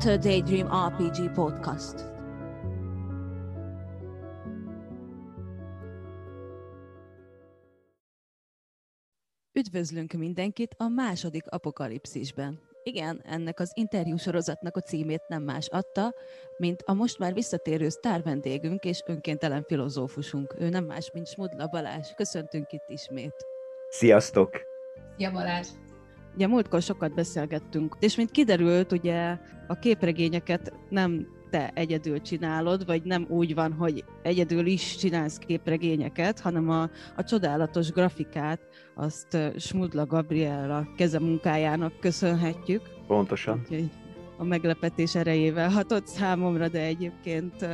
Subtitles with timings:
[0.00, 1.94] to Daydream RPG Podcast.
[9.52, 12.60] Üdvözlünk mindenkit a második apokalipszisben.
[12.82, 16.14] Igen, ennek az interjú sorozatnak a címét nem más adta,
[16.56, 20.54] mint a most már visszatérő sztár vendégünk és önkéntelen filozófusunk.
[20.58, 22.12] Ő nem más, mint Smudla Balázs.
[22.16, 23.34] Köszöntünk itt ismét.
[23.88, 24.60] Sziasztok!
[25.16, 25.68] Szia Balázs!
[26.34, 33.02] Ugye múltkor sokat beszélgettünk, és mint kiderült, ugye a képregényeket nem te egyedül csinálod, vagy
[33.02, 36.82] nem úgy van, hogy egyedül is csinálsz képregényeket, hanem a,
[37.16, 38.60] a csodálatos grafikát
[38.94, 42.82] azt Smudla Gabriella kezemunkájának köszönhetjük.
[43.06, 43.58] Pontosan.
[43.62, 43.90] Úgyhogy
[44.38, 47.66] a meglepetés erejével hatott számomra, de egyébként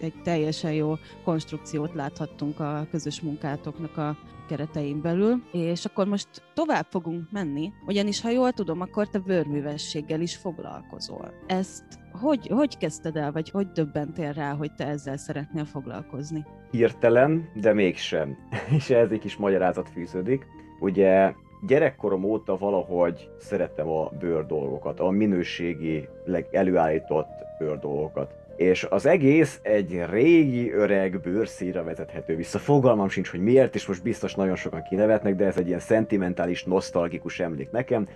[0.00, 0.94] egy teljesen jó
[1.24, 4.16] konstrukciót láthattunk a közös munkátoknak a
[4.48, 10.20] keretein belül, és akkor most tovább fogunk menni, ugyanis ha jól tudom, akkor te bőrművességgel
[10.20, 11.32] is foglalkozol.
[11.46, 16.44] Ezt hogy, hogy kezdted el, vagy hogy döbbentél rá, hogy te ezzel szeretnél foglalkozni?
[16.70, 18.36] Hirtelen, de mégsem.
[18.76, 20.46] és ez egy kis magyarázat fűződik.
[20.80, 21.34] Ugye
[21.66, 26.08] gyerekkorom óta valahogy szeretem a bőr dolgokat, a minőségi,
[26.50, 32.58] előállított bőr dolgokat és az egész egy régi, öreg bőrszíra vezethető vissza.
[32.58, 36.64] Fogalmam sincs, hogy miért, és most biztos nagyon sokan kinevetnek, de ez egy ilyen szentimentális,
[36.64, 38.08] nosztalgikus emlék nekem.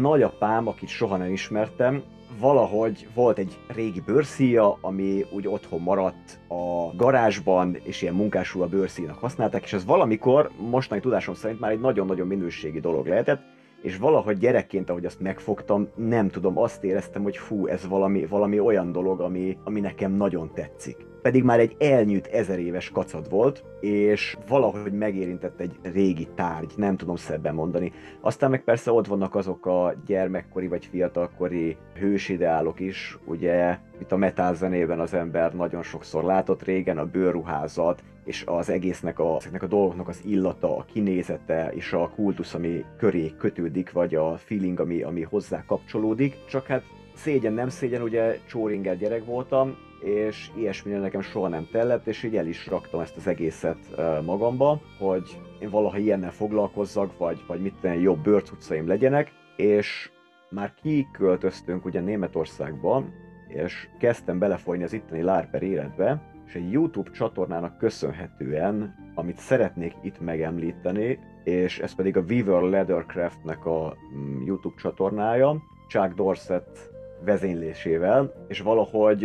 [0.00, 2.02] Nagyapám, akit soha nem ismertem,
[2.40, 8.66] valahogy volt egy régi bőrszíja, ami úgy otthon maradt a garázsban, és ilyen munkásul a
[8.66, 13.40] bőrszínak használták, és ez valamikor, mostani tudásom szerint már egy nagyon-nagyon minőségi dolog lehetett,
[13.82, 18.60] és valahogy gyerekként, ahogy azt megfogtam, nem tudom, azt éreztem, hogy fú, ez valami, valami
[18.60, 21.06] olyan dolog, ami, ami nekem nagyon tetszik.
[21.22, 26.96] Pedig már egy elnyűjt ezer éves kacad volt, és valahogy megérintett egy régi tárgy, nem
[26.96, 27.92] tudom szebben mondani.
[28.20, 34.16] Aztán meg persze ott vannak azok a gyermekkori vagy fiatalkori hősideálok is, ugye, itt a
[34.16, 39.62] metal zenében az ember nagyon sokszor látott régen, a bőrruházat, és az egésznek a, ezeknek
[39.62, 44.80] a dolgoknak az illata, a kinézete és a kultusz, ami köré kötődik, vagy a feeling,
[44.80, 46.36] ami, ami hozzá kapcsolódik.
[46.48, 46.82] Csak hát
[47.14, 52.36] szégyen nem szégyen, ugye csóringer gyerek voltam, és ilyesmi nekem soha nem tellett, és így
[52.36, 53.78] el is raktam ezt az egészet
[54.24, 60.10] magamba, hogy én valaha ilyennel foglalkozzak, vagy, vagy mit tenni, jobb bőrcuccaim legyenek, és
[60.50, 63.04] már kiköltöztünk ugye Németországba,
[63.48, 70.20] és kezdtem belefolyni az itteni LARPer életbe, és egy YouTube csatornának köszönhetően, amit szeretnék itt
[70.20, 75.56] megemlíteni, és ez pedig a Weaver Leathercraft-nek a mm, YouTube csatornája,
[75.88, 76.90] Chuck Dorset
[77.24, 79.22] vezénylésével, és valahogy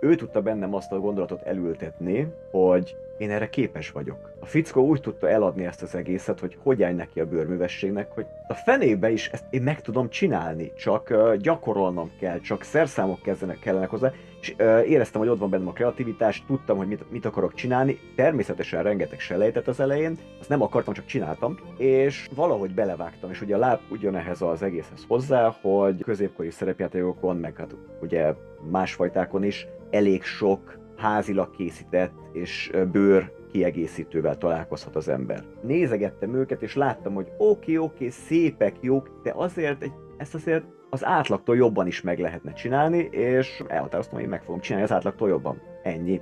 [0.00, 4.30] ő tudta bennem azt a gondolatot elültetni, hogy én erre képes vagyok.
[4.40, 8.26] A fickó úgy tudta eladni ezt az egészet, hogy hogy állj neki a bőrművességnek, hogy
[8.48, 13.90] a fenébe is ezt én meg tudom csinálni, csak gyakorolnom kell, csak szerszámok kezdenek, kellenek
[13.90, 14.54] hozzá, és
[14.86, 19.20] éreztem, hogy ott van bennem a kreativitás, tudtam, hogy mit, mit akarok csinálni, természetesen rengeteg
[19.20, 23.80] selejtett az elején, azt nem akartam, csak csináltam, és valahogy belevágtam, és ugye a láb
[23.90, 28.34] ugyanehhez az egészhez hozzá, hogy középkori szerepjátékokon, meg hát ugye
[28.70, 35.44] másfajtákon is elég sok házilag készített és bőr kiegészítővel találkozhat az ember.
[35.62, 40.34] Nézegettem őket, és láttam, hogy oké, okay, oké, okay, szépek, jók, de azért egy, ezt
[40.34, 40.64] azért
[40.94, 45.28] az átlagtól jobban is meg lehetne csinálni, és elhatároztam, hogy meg fogom csinálni az átlagtól
[45.28, 45.62] jobban.
[45.82, 46.20] Ennyi.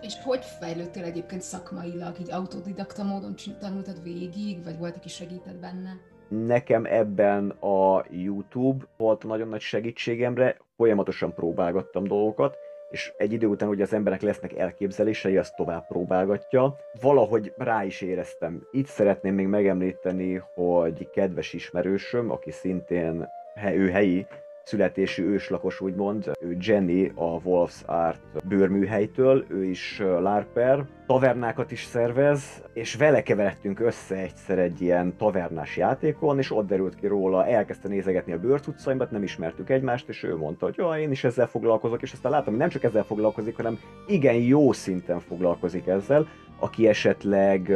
[0.00, 5.96] És hogy fejlődtél egyébként szakmailag, így autodidakta módon tanultad végig, vagy volt, aki segített benne?
[6.28, 12.56] Nekem ebben a YouTube volt nagyon nagy segítségemre, folyamatosan próbálgattam dolgokat,
[12.90, 16.76] és egy idő után ugye az emberek lesznek elképzelései, azt tovább próbálgatja.
[17.00, 18.66] Valahogy rá is éreztem.
[18.70, 23.28] Itt szeretném még megemlíteni, hogy kedves ismerősöm, aki szintén
[23.64, 24.26] ő helyi
[24.70, 32.62] születésű őslakos úgymond, ő Jenny a Wolf's Art bőrműhelytől, ő is lárper, tavernákat is szervez,
[32.72, 37.88] és vele keveredtünk össze egyszer egy ilyen tavernás játékon, és ott derült ki róla, elkezdte
[37.88, 42.02] nézegetni a bőrcuccaimat, nem ismertük egymást, és ő mondta, hogy jó, én is ezzel foglalkozok,
[42.02, 46.28] és aztán látom, hogy nem csak ezzel foglalkozik, hanem igen jó szinten foglalkozik ezzel,
[46.58, 47.72] aki esetleg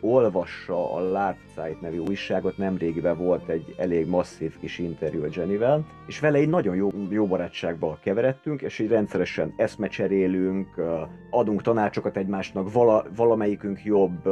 [0.00, 6.20] olvassa a Larpzeit nevű újságot, nemrégiben volt egy elég masszív kis interjú a Jennyvel, és
[6.20, 10.68] vele egy nagyon jó, jó barátságba keveredtünk, és így rendszeresen eszmecserélünk,
[11.30, 14.28] adunk tanácsokat egymásnak, vala, valamelyikünk jobb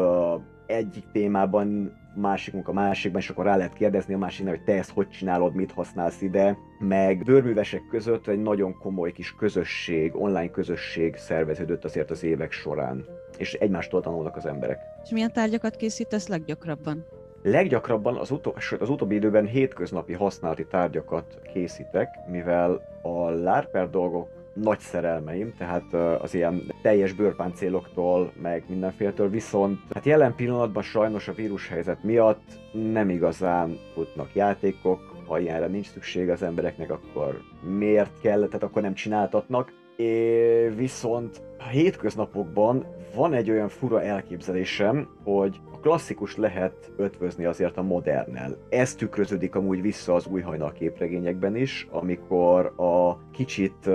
[0.68, 4.90] egyik témában, másikunk a másikban, és akkor rá lehet kérdezni a másiknak, hogy te ezt
[4.90, 11.16] hogy csinálod, mit használsz ide, meg bőrművesek között egy nagyon komoly kis közösség, online közösség
[11.16, 13.04] szerveződött azért az évek során
[13.38, 14.78] és egymástól tanulnak az emberek.
[15.04, 17.04] És milyen tárgyakat készítesz leggyakrabban?
[17.42, 24.28] Leggyakrabban az, utó, sőt, az utóbbi időben hétköznapi használati tárgyakat készítek, mivel a lárper dolgok
[24.62, 31.32] nagy szerelmeim, tehát az ilyen teljes bőrpáncéloktól, meg mindenféltől, viszont hát jelen pillanatban sajnos a
[31.32, 37.40] vírushelyzet miatt nem igazán futnak játékok, ha ilyenre nincs szükség az embereknek, akkor
[37.78, 39.72] miért kell, tehát akkor nem csináltatnak.
[39.96, 42.84] É, viszont a hétköznapokban
[43.14, 48.56] van egy olyan fura elképzelésem, hogy klasszikus lehet ötvözni azért a modernnel.
[48.68, 53.90] Ez tükröződik amúgy vissza az új hajnal képregényekben is, amikor a kicsit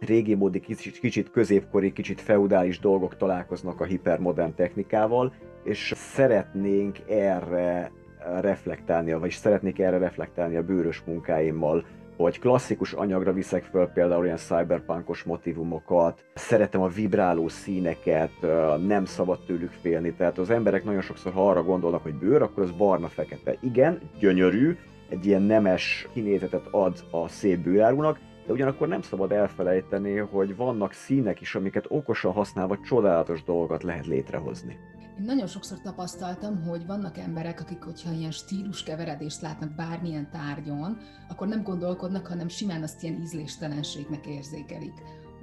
[0.00, 5.32] régi módi, kicsit, kicsit középkori, kicsit feudális dolgok találkoznak a hipermodern technikával,
[5.64, 7.92] és szeretnénk erre
[8.40, 11.84] reflektálni, vagy szeretnék erre reflektálni a bőrös munkáimmal,
[12.16, 18.30] hogy klasszikus anyagra viszek föl például ilyen cyberpunkos motivumokat, szeretem a vibráló színeket,
[18.86, 22.62] nem szabad tőlük félni, tehát az emberek nagyon sokszor, ha arra gondolnak, hogy bőr, akkor
[22.62, 23.56] az barna-fekete.
[23.60, 24.76] Igen, gyönyörű,
[25.08, 30.92] egy ilyen nemes kinézetet ad a szép bőrárunak, de ugyanakkor nem szabad elfelejteni, hogy vannak
[30.92, 34.78] színek is, amiket okosan használva csodálatos dolgokat lehet létrehozni.
[35.18, 40.98] Én nagyon sokszor tapasztaltam, hogy vannak emberek, akik, hogyha ilyen stílus keveredést látnak bármilyen tárgyon,
[41.28, 44.94] akkor nem gondolkodnak, hanem simán azt ilyen ízléstelenségnek érzékelik.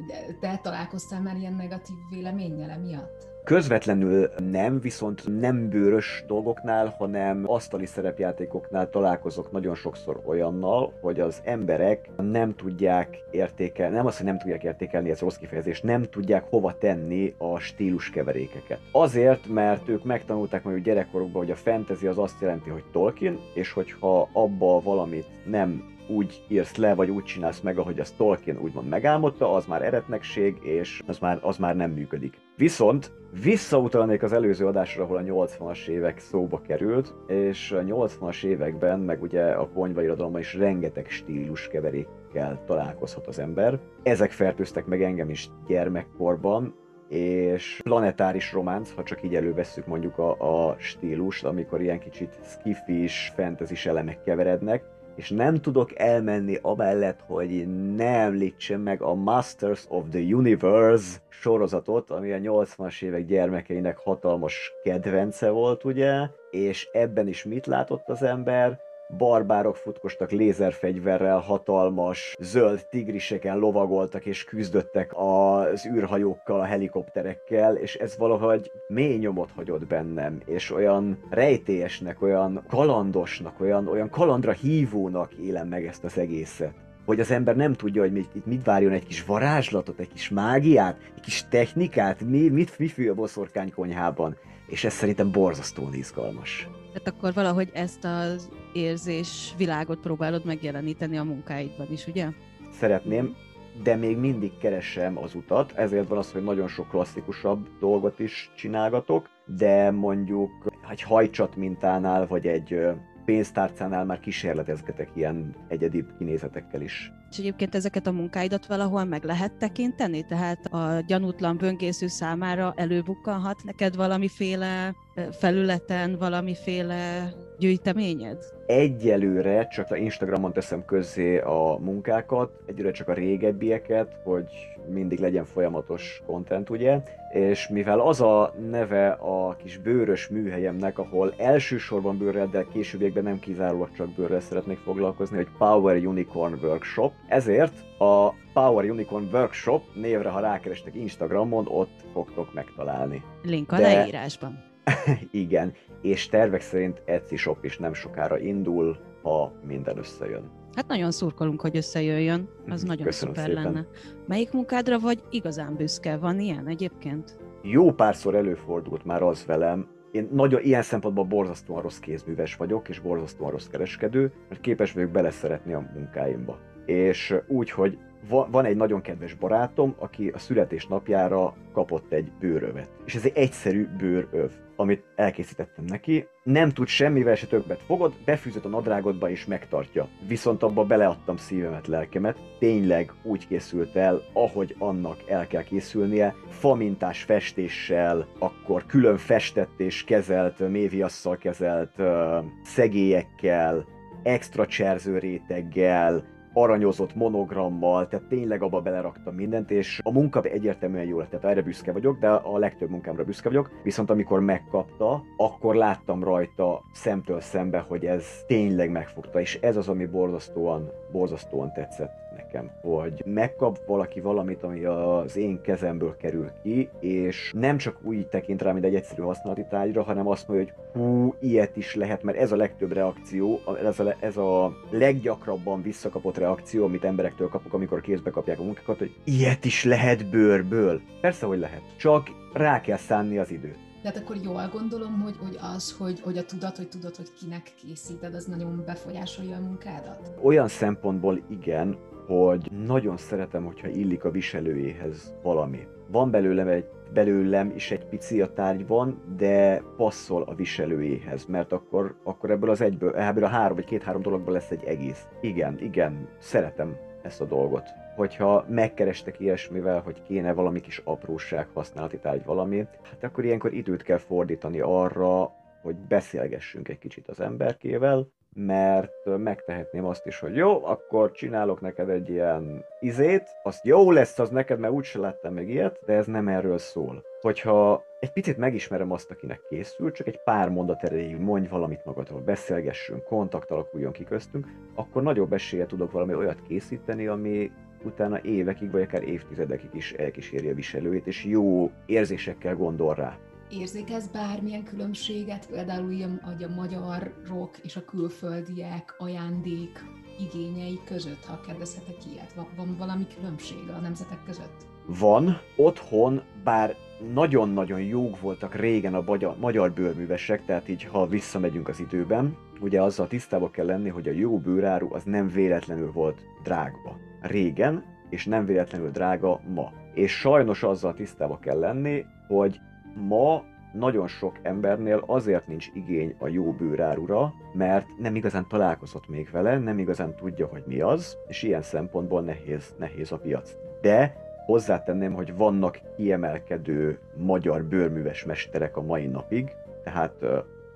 [0.07, 3.32] De te találkoztál már ilyen negatív véleménnyel emiatt?
[3.43, 11.41] Közvetlenül nem, viszont nem bőrös dolgoknál, hanem asztali szerepjátékoknál találkozok nagyon sokszor olyannal, hogy az
[11.43, 16.43] emberek nem tudják értékelni, nem azt, hogy nem tudják értékelni, ez rossz kifejezés, nem tudják
[16.49, 18.79] hova tenni a stílus keverékeket.
[18.91, 23.71] Azért, mert ők megtanulták mondjuk gyerekkorukban, hogy a fantasy az azt jelenti, hogy Tolkien, és
[23.71, 28.89] hogyha abba valamit nem úgy írsz le, vagy úgy csinálsz meg, ahogy a Tolkien úgymond
[28.89, 32.42] megálmodta, az már eretnekség, és az már, az már nem működik.
[32.55, 33.11] Viszont
[33.43, 39.21] visszautalnék az előző adásra, ahol a 80-as évek szóba került, és a 80-as években, meg
[39.21, 43.79] ugye a irodalomban is rengeteg stílus keverékkel találkozhat az ember.
[44.03, 46.75] Ezek fertőztek meg engem is gyermekkorban,
[47.09, 53.31] és planetáris románc, ha csak így elővesszük mondjuk a, a stílust, amikor ilyen kicsit skifis,
[53.35, 54.83] fantasy elemek keverednek,
[55.15, 62.09] és nem tudok elmenni amellett, hogy ne említsem meg a Masters of the Universe sorozatot,
[62.09, 68.23] ami a 80-as évek gyermekeinek hatalmas kedvence volt, ugye, és ebben is mit látott az
[68.23, 68.79] ember?
[69.17, 78.17] Barbárok futkostak lézerfegyverrel, hatalmas zöld tigriseken lovagoltak és küzdöttek az űrhajókkal, a helikopterekkel, és ez
[78.17, 85.67] valahogy mély nyomot hagyott bennem, és olyan rejtélyesnek, olyan kalandosnak, olyan, olyan kalandra hívónak élem
[85.67, 86.73] meg ezt az egészet
[87.05, 90.97] hogy az ember nem tudja, hogy mit, mit várjon, egy kis varázslatot, egy kis mágiát,
[91.15, 94.37] egy kis technikát, mi, mit mi fű a boszorkány konyhában,
[94.67, 96.67] és ez szerintem borzasztóan izgalmas.
[96.93, 102.27] Tehát akkor valahogy ezt az érzés világot próbálod megjeleníteni a munkáidban is, ugye?
[102.71, 103.35] Szeretném,
[103.83, 108.51] de még mindig keresem az utat, ezért van az, hogy nagyon sok klasszikusabb dolgot is
[108.55, 110.51] csinálgatok, de mondjuk
[110.91, 112.79] egy hajcsat mintánál, vagy egy
[113.25, 117.11] pénztárcánál már kísérletezgetek ilyen egyedi kinézetekkel is.
[117.33, 120.25] És egyébként ezeket a munkáidat valahol meg lehet tekinteni?
[120.25, 124.95] Tehát a gyanútlan böngésző számára előbukkanhat neked valamiféle
[125.31, 128.37] felületen, valamiféle gyűjteményed?
[128.65, 134.47] Egyelőre csak a Instagramon teszem közzé a munkákat, egyelőre csak a régebbieket, hogy
[134.87, 137.01] mindig legyen folyamatos content, ugye?
[137.33, 143.39] És mivel az a neve a kis bőrös műhelyemnek, ahol elsősorban bőrrel, de későbbiekben nem
[143.39, 150.29] kizárólag csak bőrrel szeretnék foglalkozni, hogy Power Unicorn Workshop, ezért a Power Unicorn Workshop névre,
[150.29, 153.23] ha rákerestek Instagramon, ott fogtok megtalálni.
[153.43, 153.81] Link a de...
[153.81, 154.63] leírásban.
[155.31, 160.51] Igen, és tervek szerint Etsy Shop is nem sokára indul, ha minden összejön.
[160.75, 163.63] Hát nagyon szurkolunk, hogy összejöjjön, az mm, nagyon Köszönöm szuper szépen.
[163.63, 163.87] lenne.
[164.27, 166.17] Melyik munkádra vagy igazán büszke?
[166.17, 167.37] Van ilyen egyébként?
[167.61, 172.99] Jó párszor előfordult már az velem, én nagyon ilyen szempontból borzasztóan rossz kézműves vagyok, és
[172.99, 176.59] borzasztóan rossz kereskedő, mert képes vagyok beleszeretni a munkáimba.
[176.85, 177.97] És úgy, hogy
[178.27, 182.89] van egy nagyon kedves barátom, aki a születésnapjára kapott egy bőrövet.
[183.05, 186.27] És ez egy egyszerű bőröv, amit elkészítettem neki.
[186.43, 190.07] Nem tud semmivel se többet fogod, befűzött a nadrágodba és megtartja.
[190.27, 192.37] Viszont abba beleadtam szívemet, lelkemet.
[192.59, 196.35] Tényleg úgy készült el, ahogy annak el kell készülnie.
[196.49, 203.85] Famintás festéssel, akkor külön festett és kezelt, méviasszal kezelt uh, szegélyekkel,
[204.23, 211.17] extra cserző réteggel, aranyozott monogrammal, tehát tényleg abba beleraktam mindent, és a munka egyértelműen jó
[211.19, 215.75] lett, tehát erre büszke vagyok, de a legtöbb munkámra büszke vagyok, viszont amikor megkapta, akkor
[215.75, 222.22] láttam rajta szemtől szembe, hogy ez tényleg megfogta, és ez az, ami borzasztóan, borzasztóan tetszett
[222.53, 228.27] nekem, hogy megkap valaki valamit, ami az én kezemből kerül ki, és nem csak úgy
[228.27, 232.23] tekint rá, mint egy egyszerű használati tárgyra, hanem azt mondja, hogy hú, ilyet is lehet,
[232.23, 237.73] mert ez a legtöbb reakció, ez a, ez a leggyakrabban visszakapott reakció, amit emberektől kapok,
[237.73, 241.01] amikor kézbe kapják a munkákat, hogy ilyet is lehet bőrből.
[241.21, 241.81] Persze, hogy lehet.
[241.97, 243.83] Csak rá kell szánni az időt.
[244.03, 247.71] Tehát akkor jól gondolom, hogy, hogy az, hogy, hogy a tudat, hogy tudod, hogy kinek
[247.85, 250.31] készíted, az nagyon befolyásolja a munkádat?
[250.41, 255.87] Olyan szempontból igen, hogy nagyon szeretem, hogyha illik a viselőjéhez valami.
[256.07, 262.15] Van belőlem egy belőlem is egy pici a tárgyban, de passzol a viselőjéhez, mert akkor,
[262.23, 265.27] akkor ebből az egyből, ebből a három vagy két-három dologból lesz egy egész.
[265.41, 267.89] Igen, igen, szeretem ezt a dolgot.
[268.15, 274.03] Hogyha megkerestek ilyesmivel, hogy kéne valami kis apróság, használati tárgy valami, hát akkor ilyenkor időt
[274.03, 275.51] kell fordítani arra,
[275.81, 282.09] hogy beszélgessünk egy kicsit az emberkével, mert megtehetném azt is, hogy jó, akkor csinálok neked
[282.09, 286.25] egy ilyen izét, azt jó lesz az neked, mert úgyse láttam meg ilyet, de ez
[286.25, 287.23] nem erről szól.
[287.41, 292.41] Hogyha egy picit megismerem azt, akinek készül, csak egy pár mondat erejéig mondj valamit magadról,
[292.41, 297.71] beszélgessünk, kontakt alakuljon ki köztünk, akkor nagyobb esélye tudok valami olyat készíteni, ami
[298.03, 303.37] utána évekig, vagy akár évtizedekig is elkíséri a viselőjét, és jó érzésekkel gondol rá
[303.71, 310.03] érzékelsz bármilyen különbséget, például a magyarok és a külföldiek ajándék
[310.39, 312.53] igényei között, ha kérdezhetek ilyet?
[312.75, 314.85] Van, valami különbség a nemzetek között?
[315.05, 315.57] Van.
[315.75, 316.95] Otthon, bár
[317.33, 319.23] nagyon-nagyon jók voltak régen a
[319.59, 324.31] magyar, bőrművesek, tehát így ha visszamegyünk az időben, ugye azzal tisztában kell lenni, hogy a
[324.31, 327.17] jó bőráru az nem véletlenül volt drágba.
[327.41, 329.91] Régen, és nem véletlenül drága ma.
[330.13, 332.79] És sajnos azzal tisztában kell lenni, hogy
[333.13, 339.49] ma nagyon sok embernél azért nincs igény a jó bőrárura, mert nem igazán találkozott még
[339.51, 343.75] vele, nem igazán tudja, hogy mi az, és ilyen szempontból nehéz, nehéz a piac.
[344.01, 350.33] De hozzátenném, hogy vannak kiemelkedő magyar bőrműves mesterek a mai napig, tehát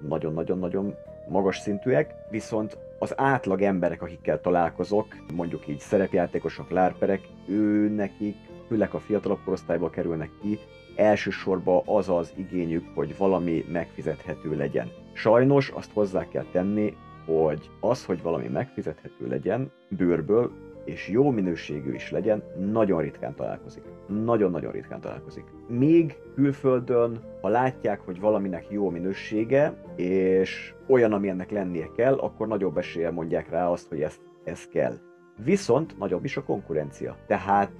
[0.08, 0.96] nagyon-nagyon-nagyon
[1.28, 5.06] magas szintűek, viszont az átlag emberek, akikkel találkozok,
[5.36, 8.36] mondjuk így szerepjátékosok, lárperek, ő nekik,
[8.68, 10.60] főleg a fiatalabb korosztályba kerülnek ki,
[10.98, 14.92] elsősorban az az igényük, hogy valami megfizethető legyen.
[15.13, 20.51] Sajnos azt hozzá kell tenni, hogy az, hogy valami megfizethető legyen bőrből,
[20.86, 23.84] és jó minőségű is legyen, nagyon ritkán találkozik.
[24.24, 25.44] Nagyon-nagyon ritkán találkozik.
[25.68, 32.48] Míg külföldön, ha látják, hogy valaminek jó minősége, és olyan, ami ennek lennie kell, akkor
[32.48, 34.98] nagyobb eséllyel mondják rá azt, hogy ezt, ez kell.
[35.44, 37.15] Viszont nagyobb is a konkurencia.
[37.27, 37.72] Tehát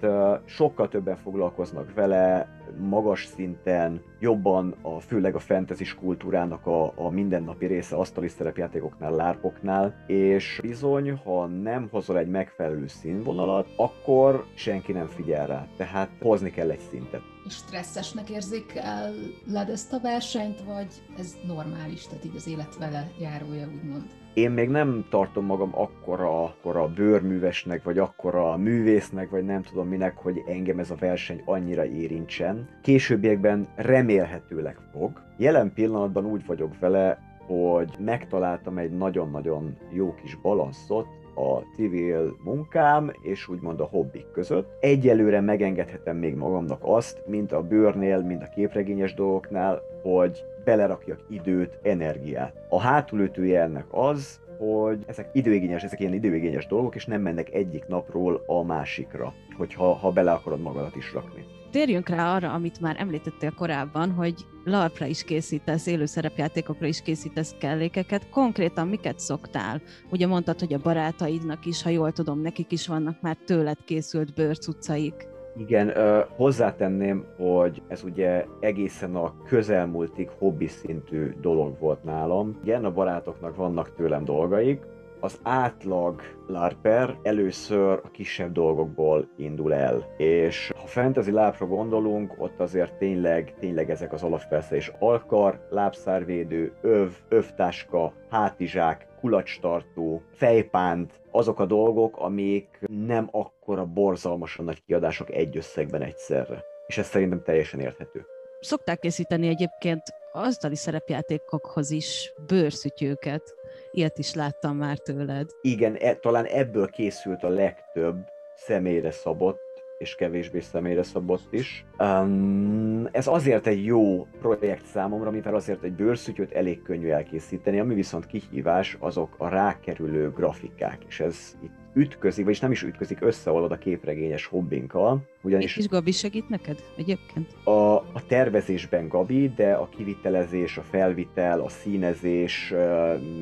[0.46, 2.48] sokkal többen foglalkoznak vele,
[2.80, 10.04] magas szinten, jobban a, főleg a fantasy kultúrának a, a mindennapi része asztali szerepjátékoknál, lárpoknál,
[10.08, 15.68] és bizony, ha nem hozol egy megfelelő színvonalat, akkor senki nem figyel rá.
[15.78, 17.22] Tehát hozni kell egy szintet.
[17.46, 19.14] És stresszesnek érzik el
[19.46, 20.88] led ezt a versenyt, vagy
[21.18, 24.27] ez normális, tehát így az élet vele járója, úgymond?
[24.38, 30.18] Én még nem tartom magam akkora, akkora bőrművesnek, vagy akkora művésznek, vagy nem tudom minek,
[30.18, 32.68] hogy engem ez a verseny annyira érintsen.
[32.82, 35.22] Későbbiekben remélhetőleg fog.
[35.38, 43.12] Jelen pillanatban úgy vagyok vele, hogy megtaláltam egy nagyon-nagyon jó kis balanszot, a civil munkám
[43.22, 44.68] és úgymond a hobbik között.
[44.80, 49.82] Egyelőre megengedhetem még magamnak azt, mint a bőrnél, mint a képregényes dolgoknál,
[50.14, 52.54] hogy belerakjak időt, energiát.
[52.70, 57.88] A hátulütője ennek az, hogy ezek időigényes, ezek ilyen időigényes dolgok, és nem mennek egyik
[57.88, 61.46] napról a másikra, hogyha ha bele akarod magadat is rakni.
[61.72, 64.34] Térjünk rá arra, amit már említettél korábban, hogy
[64.64, 68.30] LARP-ra is készítesz, élő szerepjátékokra is készítesz kellékeket.
[68.30, 69.82] Konkrétan miket szoktál?
[70.12, 74.34] Ugye mondtad, hogy a barátaidnak is, ha jól tudom, nekik is vannak már tőled készült
[74.34, 75.28] bőrcucaik.
[75.58, 75.94] Igen,
[76.36, 82.60] hozzátenném, hogy ez ugye egészen a közelmúltig hobbi szintű dolog volt nálam.
[82.64, 84.82] Igen, a barátoknak vannak tőlem dolgaik,
[85.20, 90.14] az átlag LARPer először a kisebb dolgokból indul el.
[90.18, 97.10] És ha fantasy lábra gondolunk, ott azért tényleg, tényleg ezek az alapfelszerelés alkar, lábszárvédő, öv,
[97.30, 106.02] övtáska, hátizsák, kulacstartó, fejpánt, azok a dolgok, amik nem akkora borzalmasan nagy kiadások egy összegben
[106.02, 106.64] egyszerre.
[106.88, 108.26] És ez szerintem teljesen érthető.
[108.60, 113.56] Szokták készíteni egyébként asztali szerepjátékokhoz is bőrszütyőket.
[113.92, 115.50] Ilyet is láttam már tőled.
[115.62, 118.16] Igen, e, talán ebből készült a legtöbb
[118.56, 119.60] személyre szabott
[119.98, 121.86] és kevésbé személyre szabott is.
[122.00, 127.94] Um, ez azért egy jó projekt számomra, mivel azért egy bőrszütyöt elég könnyű elkészíteni, ami
[127.94, 133.72] viszont kihívás, azok a rákerülő grafikák, és ez itt ütközik, vagyis nem is ütközik, összeolvad
[133.72, 135.22] a képregényes hobbinkkal.
[135.48, 137.48] Ugyanis és Gabi segít neked egyébként?
[137.64, 142.74] A, a tervezésben Gabi, de a kivitelezés, a felvitel, a színezés,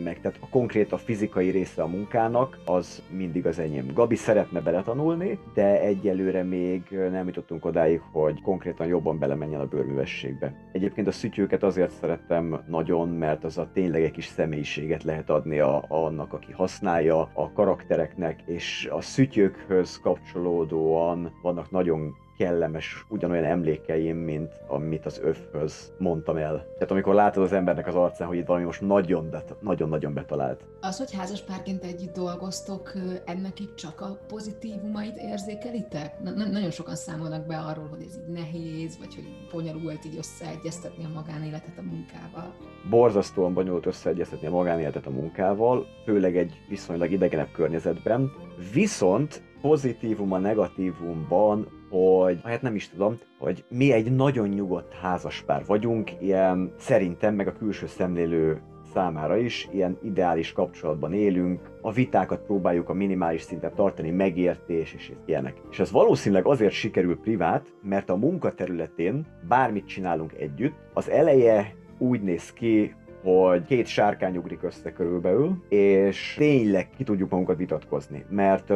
[0.04, 3.94] meg tehát a konkrét a fizikai része a munkának, az mindig az enyém.
[3.94, 10.70] Gabi szeretne beletanulni, de egyelőre még nem jutottunk odáig, hogy konkrétan jobban belemenjen a bőrművességbe.
[10.72, 15.60] Egyébként a szütyőket azért szerettem nagyon, mert az a tényleg egy kis személyiséget lehet adni
[15.60, 21.95] a, annak, aki használja, a karaktereknek, és a szütyőkhöz kapcsolódóan vannak nagyon
[22.38, 26.68] kellemes, ugyanolyan emlékeim, mint amit az öfhöz mondtam el.
[26.74, 28.82] Tehát amikor látod az embernek az arcán, hogy itt valami most
[29.62, 30.66] nagyon-nagyon betalált.
[30.82, 32.94] Az, hogy házas párként együtt dolgoztok,
[33.26, 36.20] ennek itt csak a pozitívumait érzékelitek?
[36.24, 41.04] Na, nagyon sokan számolnak be arról, hogy ez így nehéz, vagy hogy bonyolult így összeegyeztetni
[41.04, 42.54] a magánéletet a munkával.
[42.90, 48.32] Borzasztóan bonyolult összeegyeztetni a magánéletet a munkával, főleg egy viszonylag idegenebb környezetben.
[48.74, 55.64] Viszont pozitívum a negatívumban, hogy, hát nem is tudom, hogy mi egy nagyon nyugodt házaspár
[55.66, 58.62] vagyunk, ilyen szerintem, meg a külső szemlélő
[58.94, 65.12] számára is ilyen ideális kapcsolatban élünk, a vitákat próbáljuk a minimális szinten tartani, megértés és
[65.26, 65.62] ilyenek.
[65.72, 72.22] És ez valószínűleg azért sikerül privát, mert a munkaterületén bármit csinálunk együtt, az eleje úgy
[72.22, 78.68] néz ki, hogy két sárkány ugrik össze körülbelül, és tényleg ki tudjuk magunkat vitatkozni, mert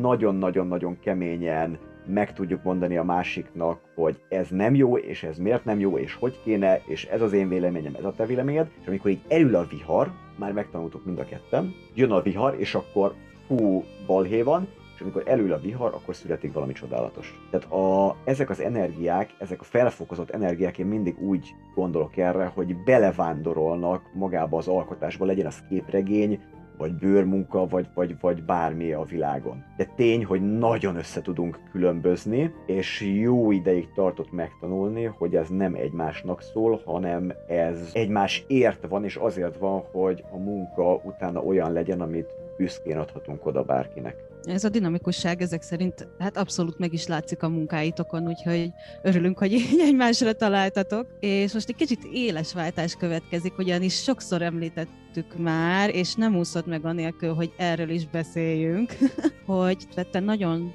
[0.00, 5.78] nagyon-nagyon-nagyon keményen meg tudjuk mondani a másiknak, hogy ez nem jó, és ez miért nem
[5.78, 9.10] jó, és hogy kéne, és ez az én véleményem, ez a te véleményed, és amikor
[9.10, 13.14] így elül a vihar, már megtanultuk mind a ketten, jön a vihar, és akkor
[13.46, 17.40] hú, balhé van, és amikor elül a vihar, akkor születik valami csodálatos.
[17.50, 22.76] Tehát a, ezek az energiák, ezek a felfokozott energiák, én mindig úgy gondolok erre, hogy
[22.76, 26.40] belevándorolnak magába az alkotásba, legyen az képregény,
[26.76, 29.64] vagy bőrmunka, vagy, vagy, vagy bármi a világon.
[29.76, 35.74] De tény, hogy nagyon össze tudunk különbözni, és jó ideig tartott megtanulni, hogy ez nem
[35.74, 41.72] egymásnak szól, hanem ez egymás ért van, és azért van, hogy a munka utána olyan
[41.72, 44.25] legyen, amit büszkén adhatunk oda bárkinek.
[44.46, 48.70] Ez a dinamikusság ezek szerint hát abszolút meg is látszik a munkáitokon, úgyhogy
[49.02, 51.06] örülünk, hogy így egymásra találtatok.
[51.20, 56.84] És most egy kicsit éles váltás következik, ugyanis sokszor említettük már, és nem úszott meg
[56.84, 58.92] anélkül, hogy erről is beszéljünk,
[59.46, 60.74] hogy te nagyon...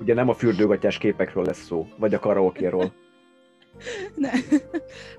[0.00, 2.92] Ugye nem a fürdőgatyás képekről lesz szó, vagy a karaokéról.
[4.16, 4.30] ne.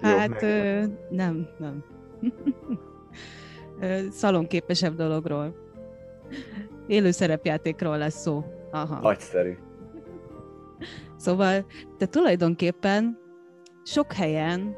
[0.01, 1.83] Hát Jó, ö, nem, nem.
[4.11, 5.64] szalonképesebb dologról.
[6.87, 8.43] Élő szerepjátékról lesz szó.
[8.71, 8.99] Aha.
[9.01, 9.57] Nagyszerű.
[11.17, 11.65] Szóval
[11.97, 13.17] te tulajdonképpen
[13.83, 14.75] sok helyen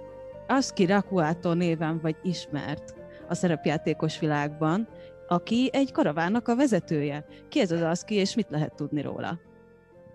[0.47, 2.95] Aski Rakuato néven vagy ismert
[3.27, 4.87] a szerepjátékos világban,
[5.27, 7.25] aki egy karavánnak a vezetője.
[7.49, 9.39] Ki ez az Aski, és mit lehet tudni róla?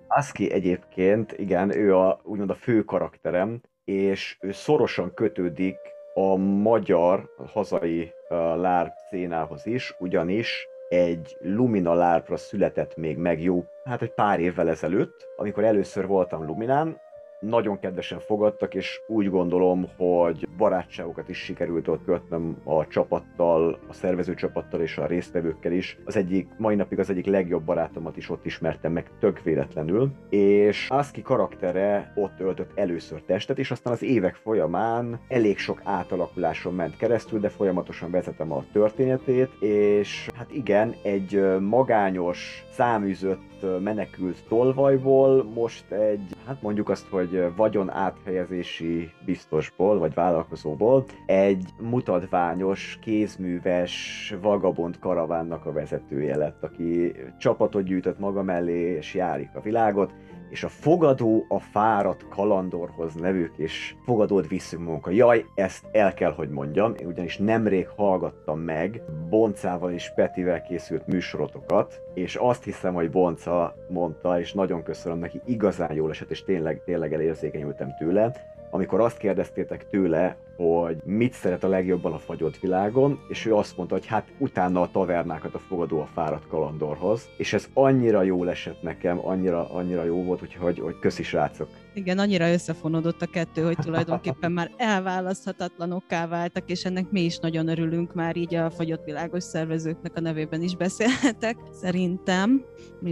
[0.09, 5.77] Aski egyébként, igen, ő a, úgymond a fő karakterem, és ő szorosan kötődik
[6.15, 13.43] a magyar a hazai uh, lárp szénához is, ugyanis egy Lumina lárpra született még meg
[13.43, 17.01] jó, hát egy pár évvel ezelőtt, amikor először voltam Luminán,
[17.43, 23.93] nagyon kedvesen fogadtak, és úgy gondolom, hogy barátságokat is sikerült ott kötnöm a csapattal, a
[23.93, 25.99] szervező csapattal és a résztvevőkkel is.
[26.05, 30.89] Az egyik, mai napig az egyik legjobb barátomat is ott ismertem meg tök véletlenül, és
[30.89, 36.97] Aski karaktere ott öltött először testet, és aztán az évek folyamán elég sok átalakuláson ment
[36.97, 45.91] keresztül, de folyamatosan vezetem a történetét, és hát igen, egy magányos, száműzött menekült tolvajból most
[45.91, 55.67] egy, hát mondjuk azt, hogy vagyon áthelyezési biztosból, vagy vállalkozóból egy mutatványos, kézműves, vagabond karavánnak
[55.67, 60.15] a vezetője lett, aki csapatot gyűjtött maga mellé, és járik a világot,
[60.53, 65.11] és a fogadó a fáradt kalandorhoz nevük, és fogadót visszünk munka.
[65.11, 71.07] Jaj, ezt el kell, hogy mondjam, én ugyanis nemrég hallgattam meg Boncával és Petivel készült
[71.07, 76.45] műsorotokat, és azt hiszem, hogy Bonca mondta, és nagyon köszönöm neki, igazán jól esett, és
[76.45, 78.33] tényleg, tényleg elérzékenyültem tőle,
[78.71, 83.77] amikor azt kérdeztétek tőle, hogy mit szeret a legjobban a fagyott világon, és ő azt
[83.77, 88.45] mondta, hogy hát utána a tavernákat a fogadó a fáradt kalandorhoz, és ez annyira jó
[88.45, 91.69] esett nekem, annyira, annyira jó volt, úgyhogy hogy köszi srácok.
[91.95, 97.69] Igen, annyira összefonódott a kettő, hogy tulajdonképpen már elválaszthatatlanokká váltak, és ennek mi is nagyon
[97.69, 102.65] örülünk már így a fagyott világos szervezőknek a nevében is beszélhetek, szerintem.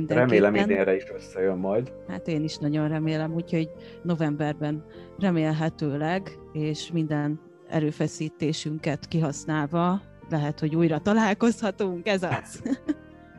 [0.06, 1.92] Remélem idénre is összejön majd.
[2.08, 3.70] Hát én is nagyon remélem, úgyhogy
[4.02, 4.84] novemberben
[5.18, 12.62] remélhetőleg, és minden erőfeszítésünket kihasználva lehet, hogy újra találkozhatunk, ez az.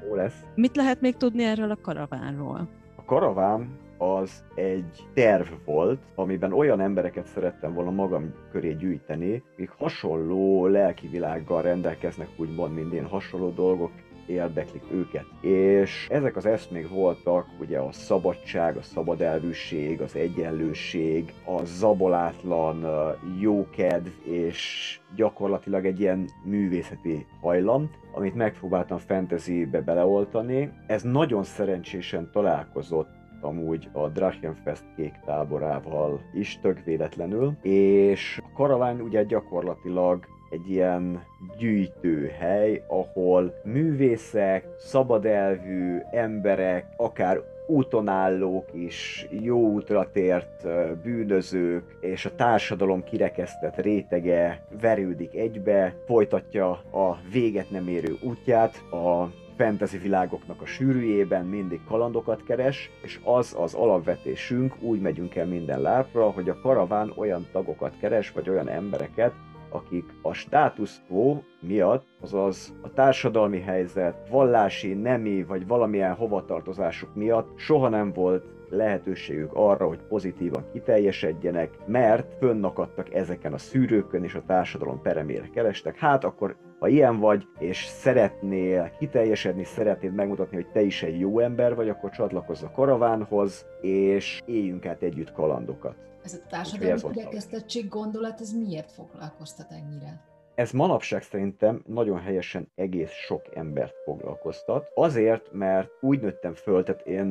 [0.07, 0.43] Jó lesz.
[0.55, 2.69] Mit lehet még tudni erről a karavánról?
[2.95, 9.69] A karaván az egy terv volt, amiben olyan embereket szerettem volna magam köré gyűjteni, akik
[9.69, 13.91] hasonló lelki világgal rendelkeznek, úgymond, mint én, hasonló dolgok
[14.31, 15.25] érdeklik őket.
[15.41, 22.85] És ezek az eszmék voltak ugye a szabadság, a szabadelvűség, az egyenlőség, a zabolátlan
[23.39, 30.71] jókedv, és gyakorlatilag egy ilyen művészeti hajlam, amit megpróbáltam fantasybe beleoltani.
[30.87, 39.01] Ez nagyon szerencsésen találkozott amúgy a Drachenfest kék táborával is tök véletlenül, és a karaván
[39.01, 41.23] ugye gyakorlatilag egy ilyen
[41.57, 50.67] gyűjtőhely, ahol művészek, szabadelvű emberek, akár útonállók is, jó útra tért
[51.03, 59.29] bűnözők és a társadalom kirekesztett rétege verődik egybe, folytatja a véget nem érő útját, a
[59.57, 65.81] fantasy világoknak a sűrűjében mindig kalandokat keres, és az az alapvetésünk, úgy megyünk el minden
[65.81, 69.33] lábra, hogy a karaván olyan tagokat keres, vagy olyan embereket,
[69.71, 77.57] akik a status quo miatt, azaz a társadalmi helyzet, vallási, nemi vagy valamilyen hovatartozásuk miatt
[77.57, 84.43] soha nem volt lehetőségük arra, hogy pozitívan kiteljesedjenek, mert fönnakadtak ezeken a szűrőkön, és a
[84.47, 85.97] társadalom peremére kerestek.
[85.97, 91.39] Hát akkor, ha ilyen vagy, és szeretnél kiteljesedni, szeretnéd megmutatni, hogy te is egy jó
[91.39, 95.95] ember vagy, akkor csatlakozz a karavánhoz, és éljünk át együtt kalandokat.
[96.23, 100.29] Ez a társadalmi kirekesztettség gondolat, ez miért foglalkoztat ennyire?
[100.55, 104.91] Ez manapság szerintem nagyon helyesen egész sok embert foglalkoztat.
[104.95, 107.25] Azért, mert úgy nőttem föl, tehát én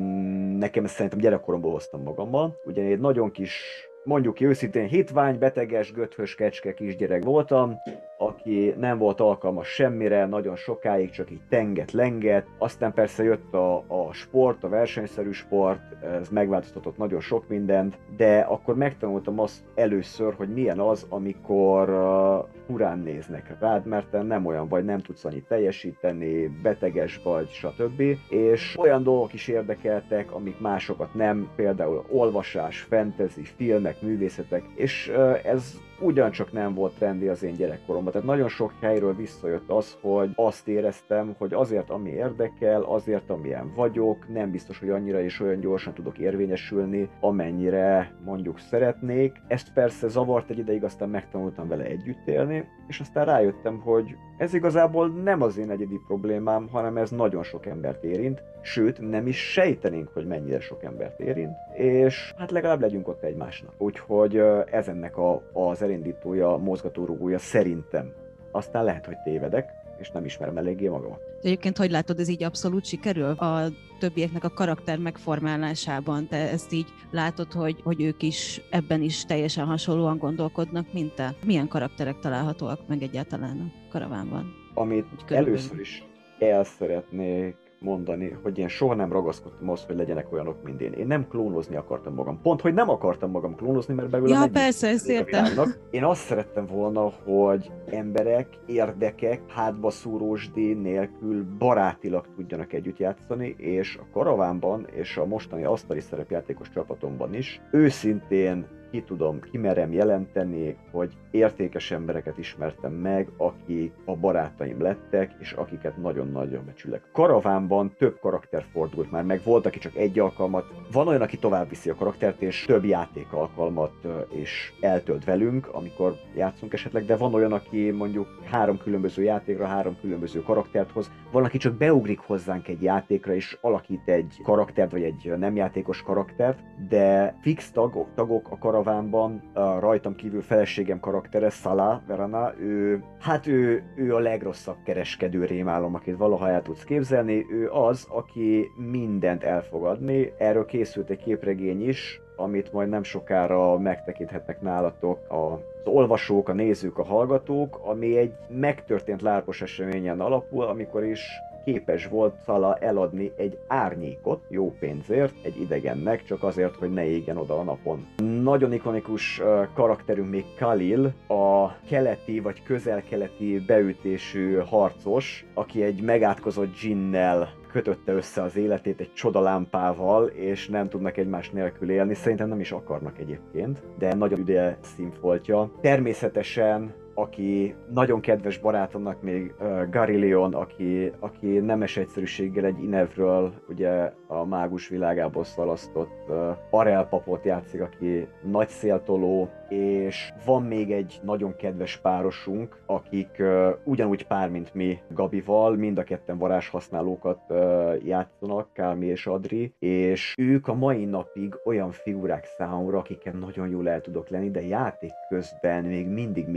[0.57, 2.55] nekem ezt szerintem gyerekkoromból hoztam magammal.
[2.65, 7.77] Ugye egy nagyon kis mondjuk ki őszintén hitvány, beteges, göthös kecske kisgyerek voltam,
[8.21, 12.45] aki nem volt alkalmas semmire, nagyon sokáig csak így tenget, lenget.
[12.57, 18.39] Aztán persze jött a, a sport, a versenyszerű sport, ez megváltoztatott nagyon sok mindent, de
[18.39, 24.67] akkor megtanultam azt először, hogy milyen az, amikor uh, furán néznek rád, mert nem olyan
[24.67, 28.01] vagy, nem tudsz annyit teljesíteni, beteges vagy, stb.
[28.29, 35.11] És olyan dolgok is érdekeltek, amik másokat nem, például olvasás, fantasy, filmek, művészetek, és
[35.43, 38.11] ez ugyancsak nem volt trendi az én gyerekkoromban.
[38.11, 43.71] Tehát nagyon sok helyről visszajött az, hogy azt éreztem, hogy azért, ami érdekel, azért, amilyen
[43.75, 49.41] vagyok, nem biztos, hogy annyira és olyan gyorsan tudok érvényesülni, amennyire mondjuk szeretnék.
[49.47, 54.53] Ezt persze zavart egy ideig, aztán megtanultam vele együtt élni, és aztán rájöttem, hogy ez
[54.53, 59.51] igazából nem az én egyedi problémám, hanem ez nagyon sok embert érint, sőt, nem is
[59.51, 63.73] sejtenénk, hogy mennyire sok embert érint, és hát legalább legyünk ott egymásnak.
[63.77, 64.37] Úgyhogy
[64.71, 68.13] ez ennek a, az elindítója, mozgatórugója szerintem.
[68.51, 71.19] Aztán lehet, hogy tévedek, és nem ismerem eléggé magamat.
[71.41, 73.67] Egyébként hogy látod, ez így abszolút sikerül a
[73.99, 76.27] többieknek a karakter megformálásában?
[76.27, 81.35] Te ezt így látod, hogy, hogy ők is ebben is teljesen hasonlóan gondolkodnak, mint te?
[81.45, 84.53] Milyen karakterek találhatóak meg egyáltalán a karavánban?
[84.73, 86.03] Amit először is
[86.39, 90.91] el szeretnék mondani, hogy én soha nem ragaszkodtam ahhoz, hogy legyenek olyanok, mint én.
[90.91, 92.41] Én nem klónozni akartam magam.
[92.41, 95.73] Pont, hogy nem akartam magam klónozni, mert belőle ja, persze, ezt értem.
[95.89, 103.97] Én azt szerettem volna, hogy emberek, érdekek, hátba szúrósdi nélkül barátilag tudjanak együtt játszani, és
[104.01, 111.13] a karavánban és a mostani asztali szerepjátékos csapatomban is őszintén ki tudom, kimerem jelenteni, hogy
[111.31, 117.01] értékes embereket ismertem meg, akik a barátaim lettek, és akiket nagyon-nagyon becsülek.
[117.11, 121.69] Karavánban több karakter fordult már meg, volt, aki csak egy alkalmat, van olyan, aki tovább
[121.69, 123.93] viszi a karaktert, és több játék alkalmat
[124.29, 129.97] és eltölt velünk, amikor játszunk esetleg, de van olyan, aki mondjuk három különböző játékra, három
[130.01, 135.03] különböző karaktert hoz, van, aki csak beugrik hozzánk egy játékra, és alakít egy karaktert, vagy
[135.03, 140.99] egy nem játékos karaktert, de fix tagok, tagok a karaván karavánban a rajtam kívül feleségem
[140.99, 146.83] karaktere, Szala Verana, ő, hát ő, ő a legrosszabb kereskedő rémálom, akit valaha el tudsz
[146.83, 153.77] képzelni, ő az, aki mindent elfogadni, erről készült egy képregény is, amit majd nem sokára
[153.77, 161.03] megtekinthetnek nálatok az olvasók, a nézők, a hallgatók, ami egy megtörtént lárpos eseményen alapul, amikor
[161.03, 167.05] is képes volt Szala eladni egy árnyékot jó pénzért egy idegennek, csak azért, hogy ne
[167.05, 168.07] égjen oda a napon.
[168.41, 169.41] Nagyon ikonikus
[169.73, 178.41] karakterünk még Khalil, a keleti vagy közel-keleti beütésű harcos, aki egy megátkozott dzsinnel kötötte össze
[178.41, 182.13] az életét egy csodalámpával, és nem tudnak egymás nélkül élni.
[182.13, 185.71] Szerintem nem is akarnak egyébként, de nagyon üde színfoltja.
[185.81, 193.53] Természetesen aki nagyon kedves barátomnak még uh, Gary Leon, aki, aki nemes egyszerűséggel egy Inevről,
[193.69, 200.91] ugye a mágus világából szalasztott uh, Arel papot játszik, aki nagy széltoló, és van még
[200.91, 207.39] egy nagyon kedves párosunk, akik uh, ugyanúgy pár, mint mi Gabival, mind a ketten varázshasználókat
[207.49, 213.67] uh, játszanak, Kálmi és Adri, és ők a mai napig olyan figurák számomra, akikkel nagyon
[213.67, 216.47] jól el tudok lenni, de játék közben még mindig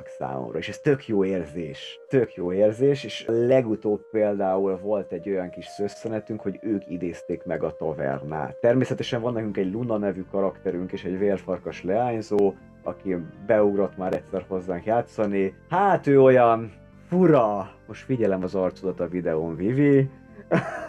[0.00, 2.00] misztikusak számomra, és ez tök jó érzés.
[2.08, 7.62] Tök jó érzés, és legutóbb például volt egy olyan kis szösszenetünk, hogy ők idézték meg
[7.62, 8.56] a tavernát.
[8.60, 14.44] Természetesen van nekünk egy Luna nevű karakterünk, és egy vérfarkas leányzó, aki beugrott már egyszer
[14.48, 15.54] hozzánk játszani.
[15.68, 16.72] Hát ő olyan
[17.08, 20.10] fura, most figyelem az arcodat a videón, Vivi,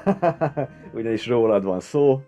[0.95, 2.21] ugyanis rólad van szó.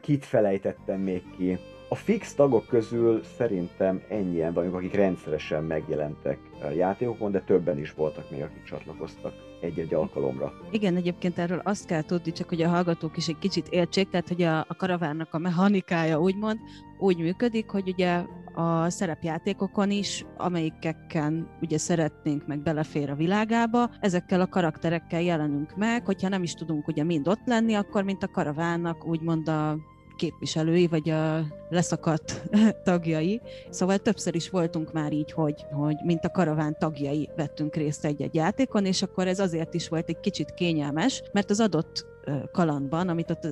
[0.00, 1.58] Kit felejtettem még ki?
[1.92, 6.38] A fix tagok közül szerintem ennyien vagyunk, akik rendszeresen megjelentek
[6.76, 10.52] játékokon, de többen is voltak még, akik csatlakoztak egy-egy alkalomra.
[10.70, 14.28] Igen, egyébként erről azt kell tudni, csak hogy a hallgatók is egy kicsit értsék, tehát
[14.28, 16.58] hogy a, a karavánnak a mechanikája úgymond
[16.98, 18.22] úgy működik, hogy ugye
[18.54, 26.04] a szerepjátékokon is, amelyikekkel ugye szeretnénk meg belefér a világába, ezekkel a karakterekkel jelenünk meg,
[26.04, 29.78] hogyha nem is tudunk ugye mind ott lenni, akkor mint a karavánnak úgymond a
[30.20, 32.42] képviselői, vagy a leszakadt
[32.84, 33.40] tagjai.
[33.70, 38.34] Szóval többször is voltunk már így, hogy, hogy mint a karaván tagjai vettünk részt egy-egy
[38.34, 42.06] játékon, és akkor ez azért is volt egy kicsit kényelmes, mert az adott
[42.52, 43.48] kalandban, amit ott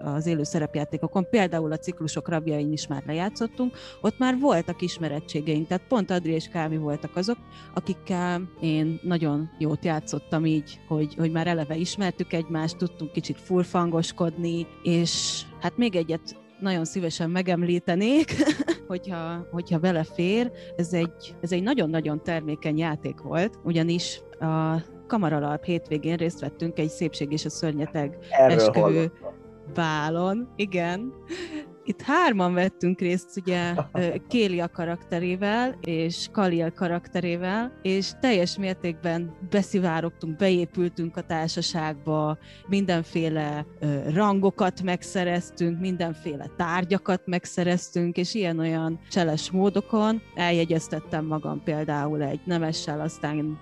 [0.00, 5.86] az élő szerepjátékokon, például a ciklusok rabjain is már lejátszottunk, ott már voltak ismerettségeink, tehát
[5.88, 7.38] pont Adri és Kávi voltak azok,
[7.74, 14.66] akikkel én nagyon jót játszottam így, hogy, hogy már eleve ismertük egymást, tudtunk kicsit furfangoskodni,
[14.82, 18.32] és hát még egyet nagyon szívesen megemlítenék,
[18.88, 20.52] hogyha, hogyha belefér.
[20.76, 26.88] Ez egy, ez egy nagyon-nagyon termékeny játék volt, ugyanis a Kamaral hétvégén részt vettünk egy
[26.88, 29.12] Szépség és a Szörnyeteg esküvő
[29.74, 31.12] bálon, igen.
[31.88, 33.74] Itt hárman vettünk részt ugye
[34.28, 43.66] Kélia karakterével és Kaliel karakterével, és teljes mértékben beszivárogtunk, beépültünk a társaságba, mindenféle
[44.14, 53.58] rangokat megszereztünk, mindenféle tárgyakat megszereztünk, és ilyen-olyan cseles módokon eljegyeztettem magam például egy nemessel, aztán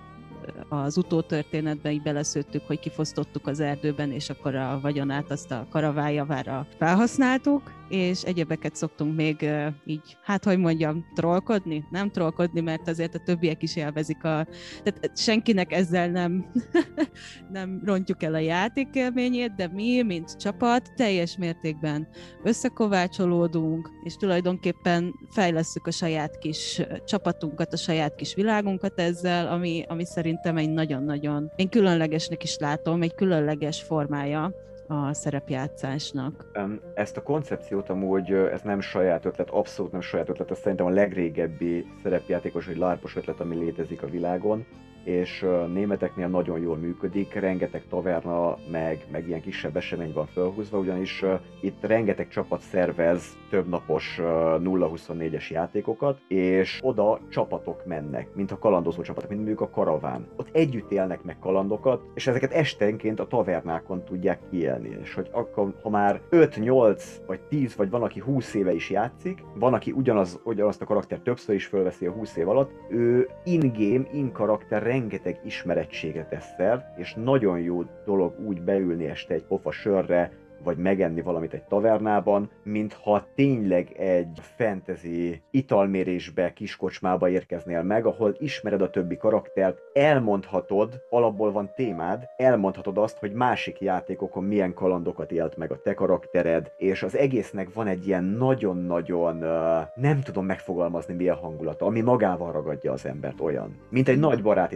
[0.69, 6.67] az utótörténetben így beleszőttük, hogy kifosztottuk az erdőben, és akkor a vagyonát azt a karavájavára
[6.77, 9.49] felhasználtuk, és egyebeket szoktunk még
[9.85, 11.85] így, hát hogy mondjam, trollkodni?
[11.91, 14.47] Nem trollkodni, mert azért a többiek is élvezik a...
[14.83, 16.51] Tehát senkinek ezzel nem,
[17.51, 22.07] nem rontjuk el a játékélményét, de mi, mint csapat, teljes mértékben
[22.43, 30.05] összekovácsolódunk, és tulajdonképpen fejlesztük a saját kis csapatunkat, a saját kis világunkat ezzel, ami, ami
[30.05, 34.53] szerintem egy nagyon-nagyon, én különlegesnek is látom, egy különleges formája
[34.87, 36.45] a szerepjátszásnak.
[36.93, 40.89] Ezt a koncepciót amúgy, ez nem saját ötlet, abszolút nem saját ötlet, ez szerintem a
[40.89, 44.65] legrégebbi szerepjátékos vagy lárpos ötlet, ami létezik a világon
[45.05, 51.23] és németeknél nagyon jól működik, rengeteg taverna, meg, meg ilyen kisebb esemény van felhúzva, ugyanis
[51.61, 59.01] itt rengeteg csapat szervez több napos 0-24-es játékokat, és oda csapatok mennek, mint a kalandozó
[59.01, 60.27] csapatok, mint mondjuk a karaván.
[60.35, 64.97] Ott együtt élnek meg kalandokat, és ezeket estenként a tavernákon tudják kielni.
[65.01, 68.89] És hogy akkor, ha már 5, 8 vagy 10 vagy van, aki 20 éve is
[68.89, 73.29] játszik, van, aki ugyanaz, ugyanazt a karakter többször is fölveszi a 20 év alatt, ő
[73.43, 79.71] in-game, in-karakter rengeteg ismerettségre tesz szert, és nagyon jó dolog úgy beülni este egy pofa
[79.71, 80.31] sörre,
[80.65, 88.81] vagy megenni valamit egy tavernában, mintha tényleg egy fantasy italmérésbe, kiskocsmába érkeznél meg, ahol ismered
[88.81, 95.57] a többi karaktert, elmondhatod, alapból van témád, elmondhatod azt, hogy másik játékokon milyen kalandokat élt
[95.57, 101.13] meg a te karaktered, és az egésznek van egy ilyen nagyon-nagyon, uh, nem tudom megfogalmazni
[101.13, 104.73] milyen hangulata, ami magával ragadja az embert olyan, mint egy nagy baráti.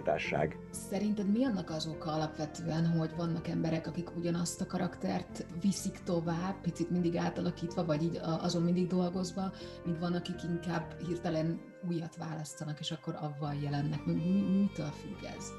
[0.69, 6.03] Szerinted mi annak az oka alapvetően, hogy vannak emberek, akik ugyanazt a karaktert visz viszik
[6.03, 9.51] tovább, picit mindig átalakítva, vagy így azon mindig dolgozva,
[9.85, 14.05] mint van, akik inkább hirtelen újat választanak, és akkor avval jelennek.
[14.05, 15.51] Mitől függ ez?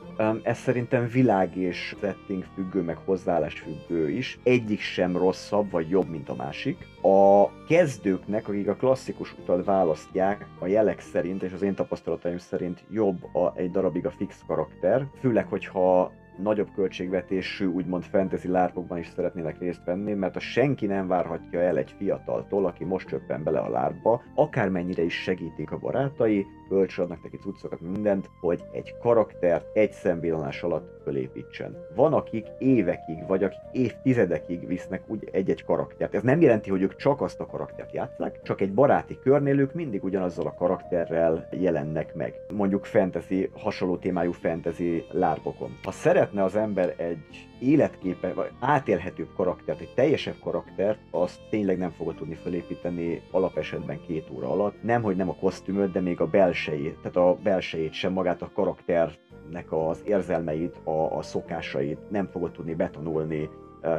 [0.43, 4.39] Ez szerintem világ és setting függő, meg hozzáállás függő is.
[4.43, 6.87] Egyik sem rosszabb vagy jobb, mint a másik.
[7.03, 12.85] A kezdőknek, akik a klasszikus utat választják, a jelek szerint és az én tapasztalataim szerint
[12.91, 19.07] jobb a, egy darabig a fix karakter, főleg, hogyha nagyobb költségvetésű, úgymond fantasy lárpokban is
[19.07, 23.59] szeretnének részt venni, mert a senki nem várhatja el egy fiataltól, aki most csöppen bele
[23.59, 29.93] a lárba, akármennyire is segítik a barátai, kölcsönadnak neki cuccokat, mindent, hogy egy karaktert egy
[29.93, 31.77] szemvillanás alatt fölépítsen.
[31.95, 36.15] Van, akik évekig, vagy akik évtizedekig visznek úgy egy-egy karaktert.
[36.15, 39.75] Ez nem jelenti, hogy ők csak azt a karaktert játszák, csak egy baráti körnél ők
[39.75, 42.41] mindig ugyanazzal a karakterrel jelennek meg.
[42.53, 45.71] Mondjuk fantasy, hasonló témájú fantasy lárpokon.
[45.83, 51.91] Ha szeretne az ember egy életképe, vagy átélhetőbb karaktert, egy teljesebb karaktert, azt tényleg nem
[51.91, 54.83] fogod tudni felépíteni alapesetben két óra alatt.
[54.83, 58.51] Nem, hogy nem a kosztümöt, de még a belsejét, tehát a belsejét sem, magát a
[58.55, 63.49] karakternek az érzelmeit, a, a szokásait nem fogod tudni betanulni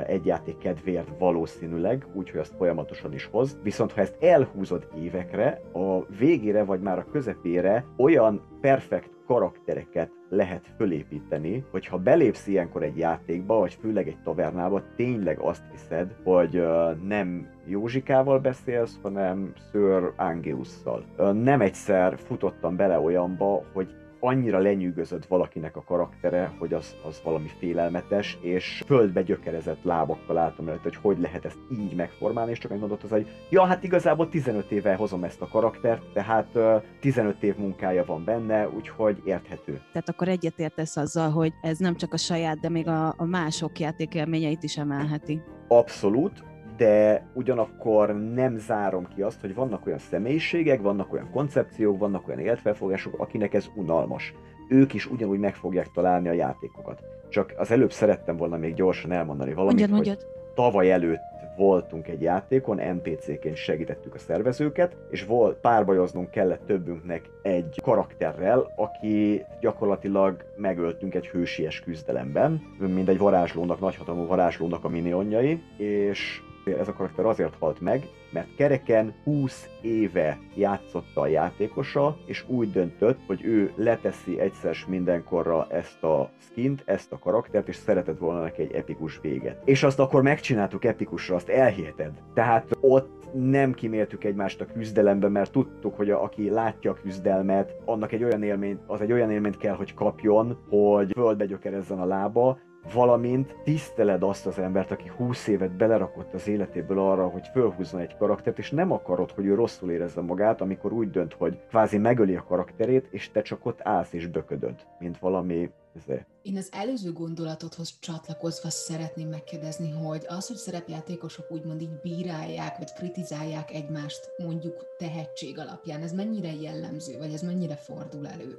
[0.08, 3.58] egy játék kedvéért valószínűleg, úgyhogy azt folyamatosan is hoz.
[3.64, 10.68] Viszont ha ezt elhúzod évekre, a végére vagy már a közepére olyan perfekt karaktereket lehet
[10.78, 16.64] fölépíteni, hogyha belépsz ilyenkor egy játékba, vagy főleg egy tavernába, tényleg azt hiszed, hogy
[17.08, 21.04] nem Józsikával beszélsz, hanem Sir Angeusszal.
[21.34, 27.50] Nem egyszer futottam bele olyanba, hogy annyira lenyűgözött valakinek a karaktere, hogy az, az valami
[27.60, 32.72] félelmetes, és földbe gyökerezett lábakkal álltam előtt, hogy hogy lehet ezt így megformálni, és csak
[32.72, 36.84] egy mondott az, hogy ja, hát igazából 15 éve hozom ezt a karaktert, tehát uh,
[37.00, 39.82] 15 év munkája van benne, úgyhogy érthető.
[39.92, 43.80] Tehát akkor egyetértesz azzal, hogy ez nem csak a saját, de még a, a mások
[43.80, 45.42] játékélményeit is emelheti.
[45.68, 46.44] Abszolút,
[46.82, 52.40] de ugyanakkor nem zárom ki azt, hogy vannak olyan személyiségek, vannak olyan koncepciók, vannak olyan
[52.40, 54.34] életfelfogások, akinek ez unalmas.
[54.70, 57.04] Ők is ugyanúgy meg fogják találni a játékokat.
[57.30, 60.18] Csak az előbb szerettem volna még gyorsan elmondani valamit, mondjad, mondjad.
[60.18, 61.20] hogy tavaly előtt
[61.58, 69.46] voltunk egy játékon, NPC-ként segítettük a szervezőket, és volt, párbajoznunk kellett többünknek egy karakterrel, aki
[69.60, 76.94] gyakorlatilag megöltünk egy hősies küzdelemben, mint egy varázslónak, nagyhatalmú varázslónak a minionjai, és ez a
[76.94, 83.44] karakter azért halt meg, mert kereken 20 éve játszotta a játékosa, és úgy döntött, hogy
[83.44, 88.72] ő leteszi egyszer mindenkorra ezt a skint, ezt a karaktert, és szeretett volna neki egy
[88.72, 89.62] epikus véget.
[89.66, 92.12] És azt akkor megcsináltuk epikusra, azt elhiheted.
[92.34, 97.76] Tehát ott nem kiméltük egymást a küzdelembe, mert tudtuk, hogy a, aki látja a küzdelmet,
[97.86, 102.06] annak egy olyan élményt, az egy olyan élményt kell, hogy kapjon, hogy földbe gyökerezzen a
[102.06, 102.58] lába,
[102.94, 108.18] valamint tiszteled azt az embert, aki 20 évet belerakott az életéből arra, hogy fölhúzzon egy
[108.18, 112.36] karaktert, és nem akarod, hogy ő rosszul érezze magát, amikor úgy dönt, hogy kvázi megöli
[112.36, 116.26] a karakterét, és te csak ott állsz és böködöd, mint valami ezért.
[116.42, 122.94] Én az előző gondolatodhoz csatlakozva szeretném megkérdezni, hogy az, hogy szerepjátékosok úgymond így bírálják, vagy
[122.94, 128.58] kritizálják egymást mondjuk tehetség alapján, ez mennyire jellemző, vagy ez mennyire fordul elő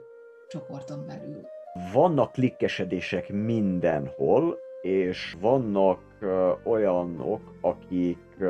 [0.49, 1.47] csoporton belül?
[1.93, 8.47] Vannak klikkesedések mindenhol, és vannak uh, olyanok, akik uh,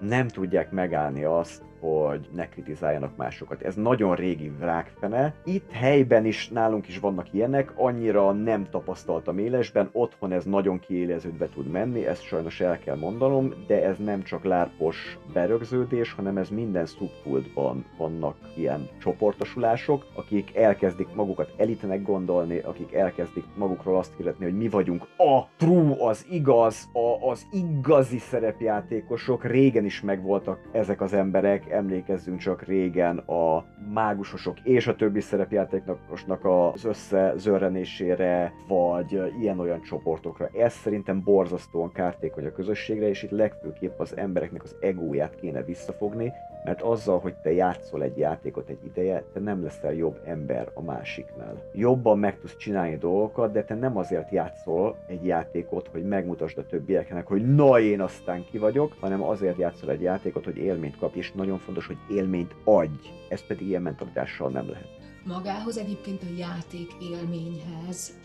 [0.00, 3.62] nem tudják megállni azt, hogy ne kritizáljanak másokat.
[3.62, 5.34] Ez nagyon régi rákfene.
[5.44, 11.48] Itt helyben is nálunk is vannak ilyenek, annyira nem tapasztaltam élesben, otthon ez nagyon kiéleződve
[11.48, 16.48] tud menni, ezt sajnos el kell mondanom, de ez nem csak lárpos berögződés, hanem ez
[16.48, 24.44] minden szubkultban vannak ilyen csoportosulások, akik elkezdik magukat elitenek gondolni, akik elkezdik magukról azt hirdetni,
[24.44, 29.44] hogy mi vagyunk a true, az igaz, a, az igazi szerepjátékosok.
[29.44, 36.44] Régen is megvoltak ezek az emberek, emlékezzünk csak régen a mágusosok és a többi szerepjátékosnak
[36.44, 40.48] az összezörrenésére, vagy ilyen-olyan csoportokra.
[40.58, 46.32] Ez szerintem borzasztóan kártékony a közösségre, és itt legfőképp az embereknek az egóját kéne visszafogni,
[46.66, 50.82] mert azzal, hogy te játszol egy játékot egy ideje, te nem leszel jobb ember a
[50.82, 51.62] másiknál.
[51.72, 56.66] Jobban meg tudsz csinálni dolgokat, de te nem azért játszol egy játékot, hogy megmutasd a
[56.66, 61.18] többieknek, hogy na én aztán ki vagyok, hanem azért játszol egy játékot, hogy élményt kapj,
[61.18, 63.08] és nagyon fontos, hogy élményt adj.
[63.28, 64.88] Ez pedig ilyen mentalitással nem lehet.
[65.26, 68.18] Magához egyébként a játék élményhez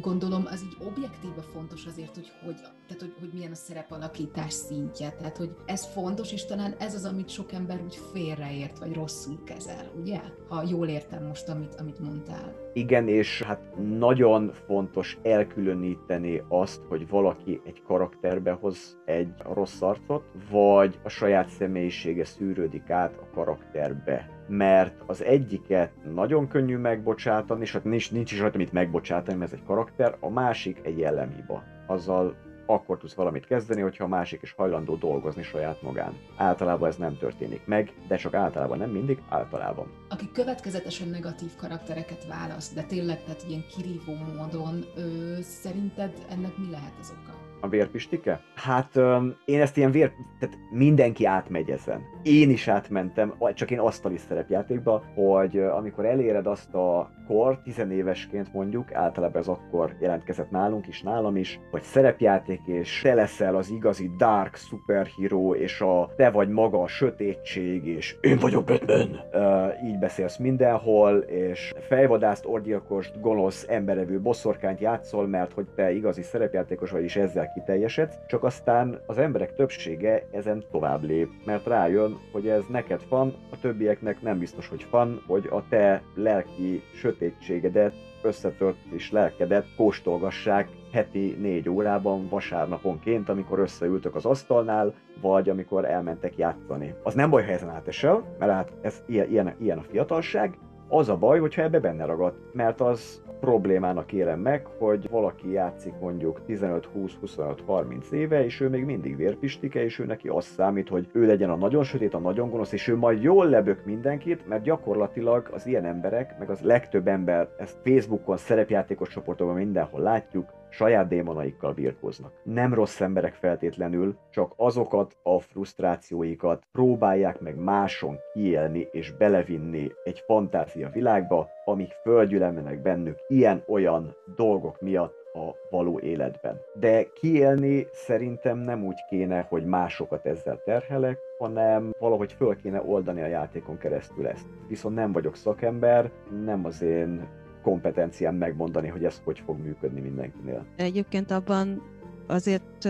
[0.00, 5.10] gondolom az így objektíve fontos azért, hogy, hogy, tehát, hogy, hogy milyen a szerepalakítás szintje.
[5.10, 9.42] Tehát, hogy ez fontos, és talán ez az, amit sok ember úgy félreért, vagy rosszul
[9.44, 10.20] kezel, ugye?
[10.48, 12.54] Ha jól értem most, amit, amit mondtál.
[12.72, 13.60] Igen, és hát
[13.98, 21.48] nagyon fontos elkülöníteni azt, hogy valaki egy karakterbe hoz egy rossz arcot, vagy a saját
[21.48, 28.32] személyisége szűrődik át a karakterbe mert az egyiket nagyon könnyű megbocsátani, és hát nincs, nincs
[28.32, 31.62] is rajta mit megbocsátani, mert ez egy karakter, a másik egy jellemhiba.
[31.86, 32.36] Azzal
[32.66, 36.16] akkor tudsz valamit kezdeni, hogyha a másik is hajlandó dolgozni saját magán.
[36.36, 39.92] Általában ez nem történik meg, de csak általában nem mindig, általában.
[40.08, 46.70] Aki következetesen negatív karaktereket választ, de tényleg tehát ilyen kirívó módon, ö, szerinted ennek mi
[46.70, 47.49] lehet az oka?
[47.60, 48.40] A vérpistike?
[48.54, 50.12] Hát um, én ezt ilyen vér...
[50.38, 52.02] Tehát mindenki átmegy ezen.
[52.22, 58.94] Én is átmentem, csak én asztali szerepjátékba, hogy amikor eléred azt a kor, tizenévesként mondjuk,
[58.94, 64.10] általában ez akkor jelentkezett nálunk is, nálam is, hogy szerepjáték, és te leszel az igazi
[64.18, 69.20] dark superhero, és a te vagy maga a sötétség, és én vagyok Batman.
[69.32, 76.22] Uh, így beszélsz mindenhol, és fejvadászt, orgyilkost, gonosz, emberevő bosszorkányt játszol, mert hogy te igazi
[76.22, 82.18] szerepjátékos vagy, és ezzel kiteljesedsz, csak aztán az emberek többsége ezen tovább lép, mert rájön,
[82.32, 86.82] hogy ez neked van, a többieknek nem biztos, hogy van, hogy a te lelki
[87.20, 95.84] sötétségedet, összetört és lelkedet kóstolgassák heti négy órában, vasárnaponként, amikor összeültök az asztalnál, vagy amikor
[95.84, 96.94] elmentek játszani.
[97.02, 100.58] Az nem baj, ha ezen átesel, mert hát ez ilyen, ilyen, ilyen a fiatalság,
[100.90, 105.92] az a baj, hogyha ebbe benne ragad, mert az problémának élem meg, hogy valaki játszik
[106.00, 111.26] mondjuk 15-20-25-30 éve, és ő még mindig vérpistike, és ő neki az számít, hogy ő
[111.26, 115.48] legyen a nagyon sötét, a nagyon gonosz, és ő majd jól lebök mindenkit, mert gyakorlatilag
[115.52, 121.72] az ilyen emberek, meg az legtöbb ember, ezt Facebookon, szerepjátékos csoportokban mindenhol látjuk, saját démonaikkal
[121.72, 122.32] birkóznak.
[122.42, 130.22] Nem rossz emberek feltétlenül, csak azokat a frusztrációikat próbálják meg máson kiélni és belevinni egy
[130.26, 136.60] fantázia világba, amik földgyülemlenek bennük ilyen-olyan dolgok miatt a való életben.
[136.74, 143.22] De kiélni szerintem nem úgy kéne, hogy másokat ezzel terhelek, hanem valahogy föl kéne oldani
[143.22, 144.46] a játékon keresztül ezt.
[144.68, 146.10] Viszont nem vagyok szakember,
[146.44, 147.28] nem az én
[147.62, 150.66] kompetenciám megmondani, hogy ez hogy fog működni mindenkinél.
[150.76, 151.82] Egyébként abban
[152.26, 152.84] azért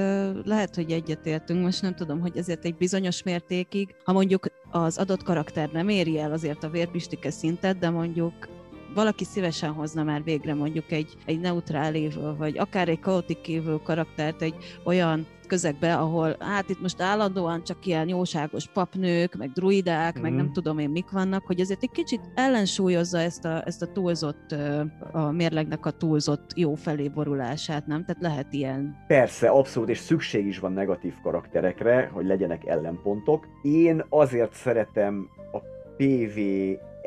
[0.45, 5.23] lehet, hogy egyetértünk, most nem tudom, hogy ezért egy bizonyos mértékig, ha mondjuk az adott
[5.23, 8.33] karakter nem éri el azért a vérbistike szintet, de mondjuk
[8.95, 13.79] valaki szívesen hozna már végre mondjuk egy, egy neutrál évül, vagy akár egy kaotik évül
[13.79, 14.55] karaktert egy
[14.85, 20.23] olyan közegbe, ahol hát itt most állandóan csak ilyen jóságos papnők, meg druidák, mm.
[20.23, 20.53] meg nem mhm.
[20.53, 24.55] tudom én mik vannak, hogy ezért egy kicsit ellensúlyozza ezt a, ezt a túlzott,
[25.13, 28.05] a mérlegnek a túlzott jó felé borulását, nem?
[28.05, 28.97] Tehát lehet ilyen.
[29.07, 33.47] Persze, abszolút, és szükség is van negatív karakterekre, hogy legyenek ellenpontok.
[33.63, 35.59] Én azért szeretem a
[35.97, 36.39] PV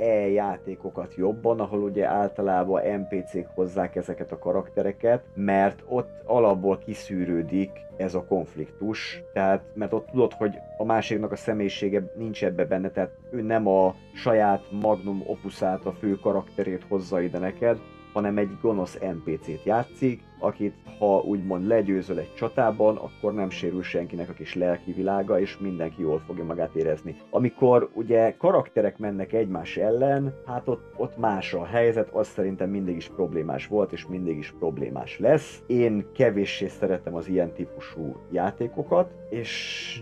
[0.03, 8.15] e-játékokat jobban, ahol ugye általában NPC-k hozzák ezeket a karaktereket, mert ott alapból kiszűrődik ez
[8.15, 13.11] a konfliktus, tehát mert ott tudod, hogy a másiknak a személyisége nincs ebbe benne, tehát
[13.29, 17.79] ő nem a saját magnum opuszát, a fő karakterét hozza ide neked,
[18.13, 24.29] hanem egy gonosz NPC-t játszik, akit ha úgymond legyőzöl egy csatában, akkor nem sérül senkinek
[24.29, 27.15] a kis lelki világa, és mindenki jól fogja magát érezni.
[27.29, 32.95] Amikor ugye karakterek mennek egymás ellen, hát ott, ott más a helyzet, az szerintem mindig
[32.95, 35.63] is problémás volt, és mindig is problémás lesz.
[35.67, 40.01] Én kevéssé szeretem az ilyen típusú játékokat, és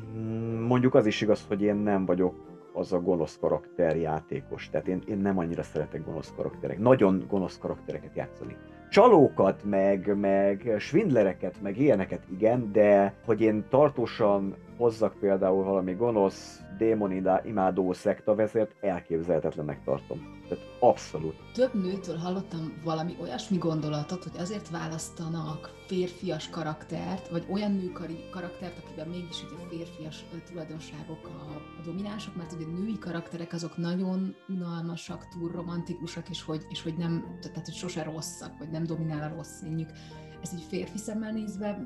[0.68, 4.70] mondjuk az is igaz, hogy én nem vagyok az a gonosz karakter játékos.
[4.70, 6.80] Tehát én, én nem annyira szeretek gonosz karakterek.
[6.80, 8.56] Nagyon gonosz karaktereket játszani.
[8.90, 16.62] Csalókat, meg, meg svindlereket, meg ilyeneket igen, de hogy én tartósan hozzak például valami gonosz,
[16.78, 17.12] démon
[17.44, 20.42] imádó szektavezért, elképzelhetetlennek tartom.
[20.50, 21.36] Tehát abszolút.
[21.54, 27.92] Több nőtől hallottam valami olyasmi gondolatot, hogy azért választanak férfias karaktert, vagy olyan nő
[28.32, 34.36] karaktert, akiben mégis ugye férfias tulajdonságok a, a dominánsok, mert ugye női karakterek azok nagyon
[34.48, 39.32] unalmasak, túl romantikusak, és hogy, és hogy nem, tehát hogy sose rosszak, vagy nem dominál
[39.32, 39.90] a rossz színjük.
[40.42, 41.78] Ez egy férfi szemmel nézve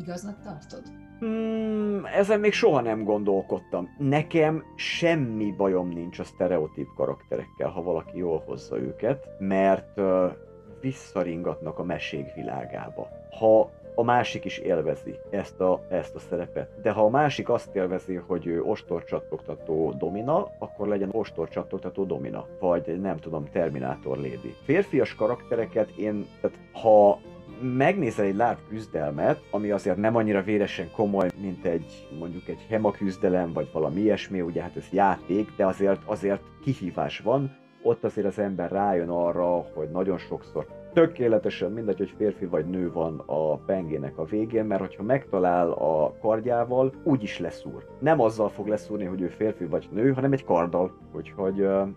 [0.00, 1.10] igaznak tartod?
[1.22, 3.94] Hmm, ezen még soha nem gondolkodtam.
[3.98, 10.32] Nekem semmi bajom nincs a sztereotíp karakterekkel, ha valaki jól hozza őket, mert uh,
[10.80, 13.08] visszaringatnak a mesék világába.
[13.38, 16.80] Ha a másik is élvezi ezt a, ezt a szerepet.
[16.82, 23.00] De ha a másik azt élvezi, hogy ő ostorcsattogtató domina, akkor legyen ostorcsattogtató domina, vagy
[23.00, 24.54] nem tudom, Terminátor Lady.
[24.64, 27.18] Férfias karaktereket én, tehát ha
[27.62, 32.90] megnézel egy láb küzdelmet, ami azért nem annyira véresen komoly, mint egy mondjuk egy hema
[32.90, 38.26] küzdelem, vagy valami ilyesmi, ugye hát ez játék, de azért, azért kihívás van, ott azért
[38.26, 43.56] az ember rájön arra, hogy nagyon sokszor tökéletesen mindegy, hogy férfi vagy nő van a
[43.56, 47.86] pengének a végén, mert hogyha megtalál a kardjával, úgy is leszúr.
[47.98, 50.94] Nem azzal fog leszúrni, hogy ő férfi vagy nő, hanem egy karddal.
[51.12, 51.88] Úgyhogy uh,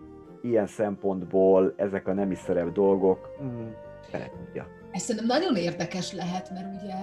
[0.42, 3.68] ilyen szempontból ezek a nemi szerep dolgok, mm,
[4.12, 4.66] tudja.
[4.96, 6.94] Ez szerintem nagyon érdekes lehet, mert ugye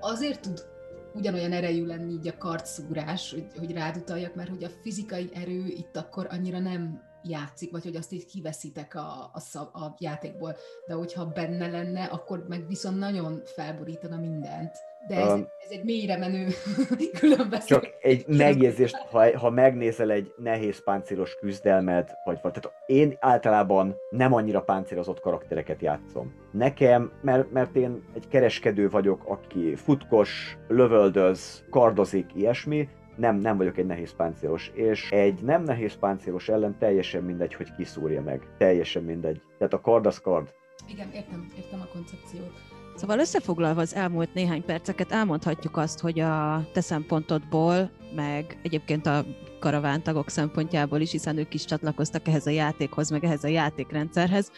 [0.00, 0.66] azért tud
[1.14, 5.66] ugyanolyan erejű lenni így a kartszúrás, hogy, hogy rád utaljak, mert hogy a fizikai erő
[5.66, 10.56] itt akkor annyira nem játszik, vagy hogy azt így kiveszitek a, a, szav, a játékból,
[10.86, 14.76] de hogyha benne lenne, akkor meg viszont nagyon felborítana mindent.
[15.08, 16.48] De ez, um, ez egy mélyre menő
[17.20, 17.64] különböző.
[17.66, 23.96] Csak egy megjegyzést, ha, ha megnézel egy nehéz páncélos küzdelmet, vagy, vagy tehát én általában
[24.10, 26.34] nem annyira páncélozott karaktereket játszom.
[26.52, 33.78] Nekem, mert, mert én egy kereskedő vagyok, aki futkos, lövöldöz, kardozik, ilyesmi, nem, nem vagyok
[33.78, 38.42] egy nehéz páncélos, és egy nem nehéz páncélos ellen teljesen mindegy, hogy kiszúrja meg.
[38.58, 39.40] Teljesen mindegy.
[39.58, 40.54] Tehát a kard az kard.
[40.88, 42.75] Igen, értem, értem a koncepciót.
[42.96, 49.24] Szóval összefoglalva az elmúlt néhány perceket elmondhatjuk azt, hogy a te szempontodból, meg egyébként a
[49.60, 54.50] karavántagok szempontjából is, hiszen ők is csatlakoztak ehhez a játékhoz, meg ehhez a játékrendszerhez,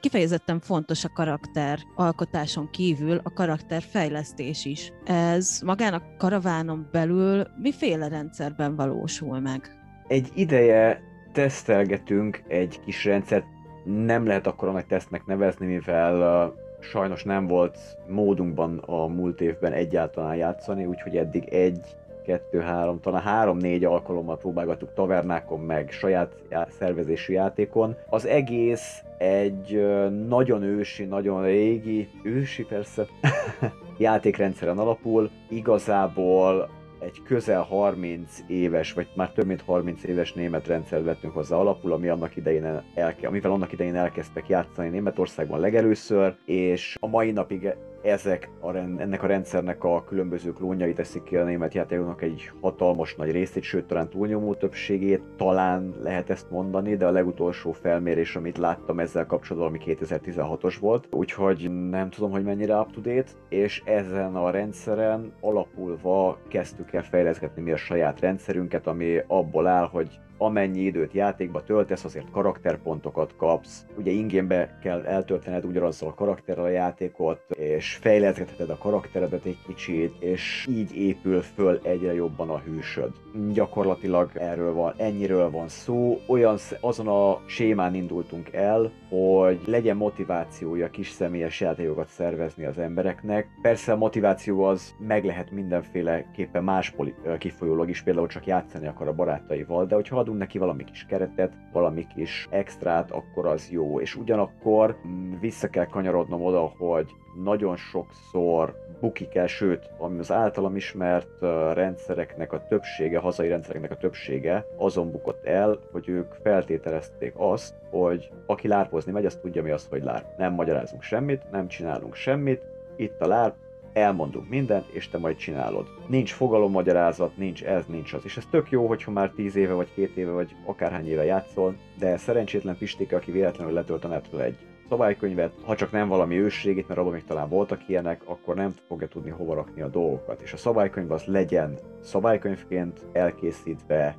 [0.00, 4.92] kifejezetten fontos a karakter alkotáson kívül a karakterfejlesztés is.
[5.04, 9.70] Ez magának karavánon belül miféle rendszerben valósul meg?
[10.06, 11.00] Egy ideje
[11.32, 13.46] tesztelgetünk egy kis rendszert,
[13.84, 16.52] nem lehet akkor nagy tesztnek nevezni, mivel
[16.84, 21.80] sajnos nem volt módunkban a múlt évben egyáltalán játszani, úgyhogy eddig egy
[22.24, 26.32] kettő, három, talán három-négy alkalommal próbálgattuk tavernákon, meg saját
[26.78, 27.96] szervezésű játékon.
[28.08, 29.86] Az egész egy
[30.28, 33.06] nagyon ősi, nagyon régi, ősi persze,
[33.98, 35.30] játékrendszeren alapul.
[35.48, 36.68] Igazából
[37.04, 41.92] egy közel 30 éves, vagy már több mint 30 éves német rendszer vettünk hozzá alapul,
[41.92, 47.74] ami annak idején elke, amivel annak idején elkezdtek játszani Németországban legelőször, és a mai napig
[48.04, 53.14] ezek a ennek a rendszernek a különböző klónjai teszik ki a német játékoknak egy hatalmas
[53.14, 58.58] nagy részét, sőt talán túlnyomó többségét, talán lehet ezt mondani, de a legutolsó felmérés, amit
[58.58, 64.50] láttam ezzel kapcsolatban, ami 2016-os volt, úgyhogy nem tudom, hogy mennyire up-to-date, és ezen a
[64.50, 71.12] rendszeren alapulva kezdtük el fejleszgetni mi a saját rendszerünket, ami abból áll, hogy amennyi időt
[71.12, 73.86] játékba töltesz, azért karakterpontokat kapsz.
[73.98, 80.22] Ugye ingénbe kell eltöltened ugyanazzal a karakterrel a játékot, és fejleszgetheted a karakteredet egy kicsit,
[80.22, 83.10] és így épül föl egyre jobban a hűsöd.
[83.52, 86.20] Gyakorlatilag erről van, ennyiről van szó.
[86.26, 93.48] Olyan azon a sémán indultunk el, hogy legyen motivációja kis személyes játékokat szervezni az embereknek.
[93.62, 96.94] Persze a motiváció az meg lehet mindenféleképpen más
[97.38, 101.52] kifolyólag is, például csak játszani akar a barátaival, de hogyha adunk neki valami kis keretet,
[101.72, 104.00] valami kis extrát, akkor az jó.
[104.00, 107.06] És ugyanakkor mm, vissza kell kanyarodnom oda, hogy
[107.42, 111.40] nagyon sokszor bukik el, sőt, ami az általam ismert
[111.72, 118.30] rendszereknek a többsége, hazai rendszereknek a többsége azon bukott el, hogy ők feltételezték azt, hogy
[118.46, 120.34] aki lárpozni megy, az tudja mi az, hogy lár.
[120.36, 122.62] Nem magyarázunk semmit, nem csinálunk semmit,
[122.96, 123.54] itt a lár,
[123.92, 125.86] elmondunk mindent, és te majd csinálod.
[126.06, 128.24] Nincs fogalommagyarázat, nincs ez, nincs az.
[128.24, 131.76] És ez tök jó, hogyha már 10 éve, vagy két éve, vagy akárhány éve játszol,
[131.98, 134.56] de szerencsétlen Pistike, aki véletlenül letölt a netről egy
[134.94, 139.08] szabálykönyvet, ha csak nem valami ősrégét, mert abban még talán voltak ilyenek, akkor nem fogja
[139.08, 140.40] tudni hova rakni a dolgokat.
[140.40, 144.16] És a szabálykönyv az legyen szabálykönyvként elkészítve,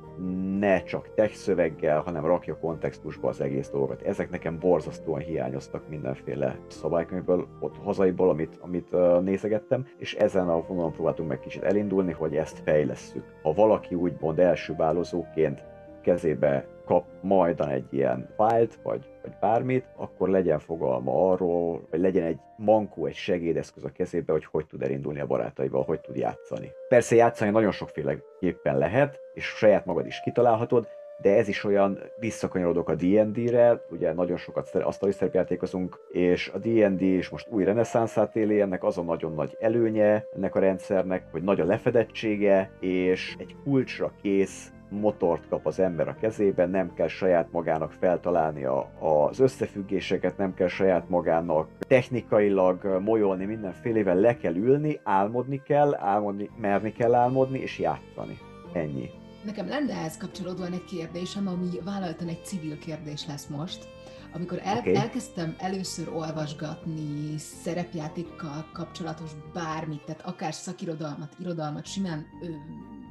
[0.58, 4.02] ne csak text szöveggel, hanem rakja kontextusba az egész dolgot.
[4.02, 10.66] Ezek nekem borzasztóan hiányoztak mindenféle szabálykönyvből, ott hazaiból, amit, amit uh, nézegettem, és ezen a
[10.66, 13.24] vonalon próbáltunk meg kicsit elindulni, hogy ezt fejlesszük.
[13.42, 15.64] Ha valaki úgymond első bálozóként
[16.06, 22.24] kezébe kap majdan egy ilyen fájlt, vagy, vagy bármit, akkor legyen fogalma arról, vagy legyen
[22.24, 26.70] egy mankó, egy segédeszköz a kezébe, hogy hogy tud elindulni a barátaival, hogy tud játszani.
[26.88, 30.88] Persze játszani nagyon sokféleképpen lehet, és saját magad is kitalálhatod,
[31.22, 37.00] de ez is olyan visszakanyarodok a D&D-re, ugye nagyon sokat asztali szerepjátékozunk, és a D&D
[37.00, 41.42] is most új reneszánszát éli, ennek az a nagyon nagy előnye ennek a rendszernek, hogy
[41.42, 47.08] nagy a lefedettsége, és egy kulcsra kész motort kap az ember a kezében, nem kell
[47.08, 54.54] saját magának feltalálni a, az összefüggéseket, nem kell saját magának technikailag molyolni mindenfélevel, le kell
[54.54, 58.38] ülni, álmodni kell, álmodni, merni kell álmodni, és játszani.
[58.72, 59.10] Ennyi.
[59.46, 63.88] Nekem lenne ehhez kapcsolódóan egy kérdésem, ami vállaltan egy civil kérdés lesz most.
[64.32, 64.94] Amikor el, okay.
[64.94, 72.46] elkezdtem először olvasgatni szerepjátékkal kapcsolatos bármit, tehát akár szakirodalmat, irodalmat, simán ö,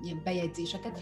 [0.04, 1.00] ilyen bejegyzéseket,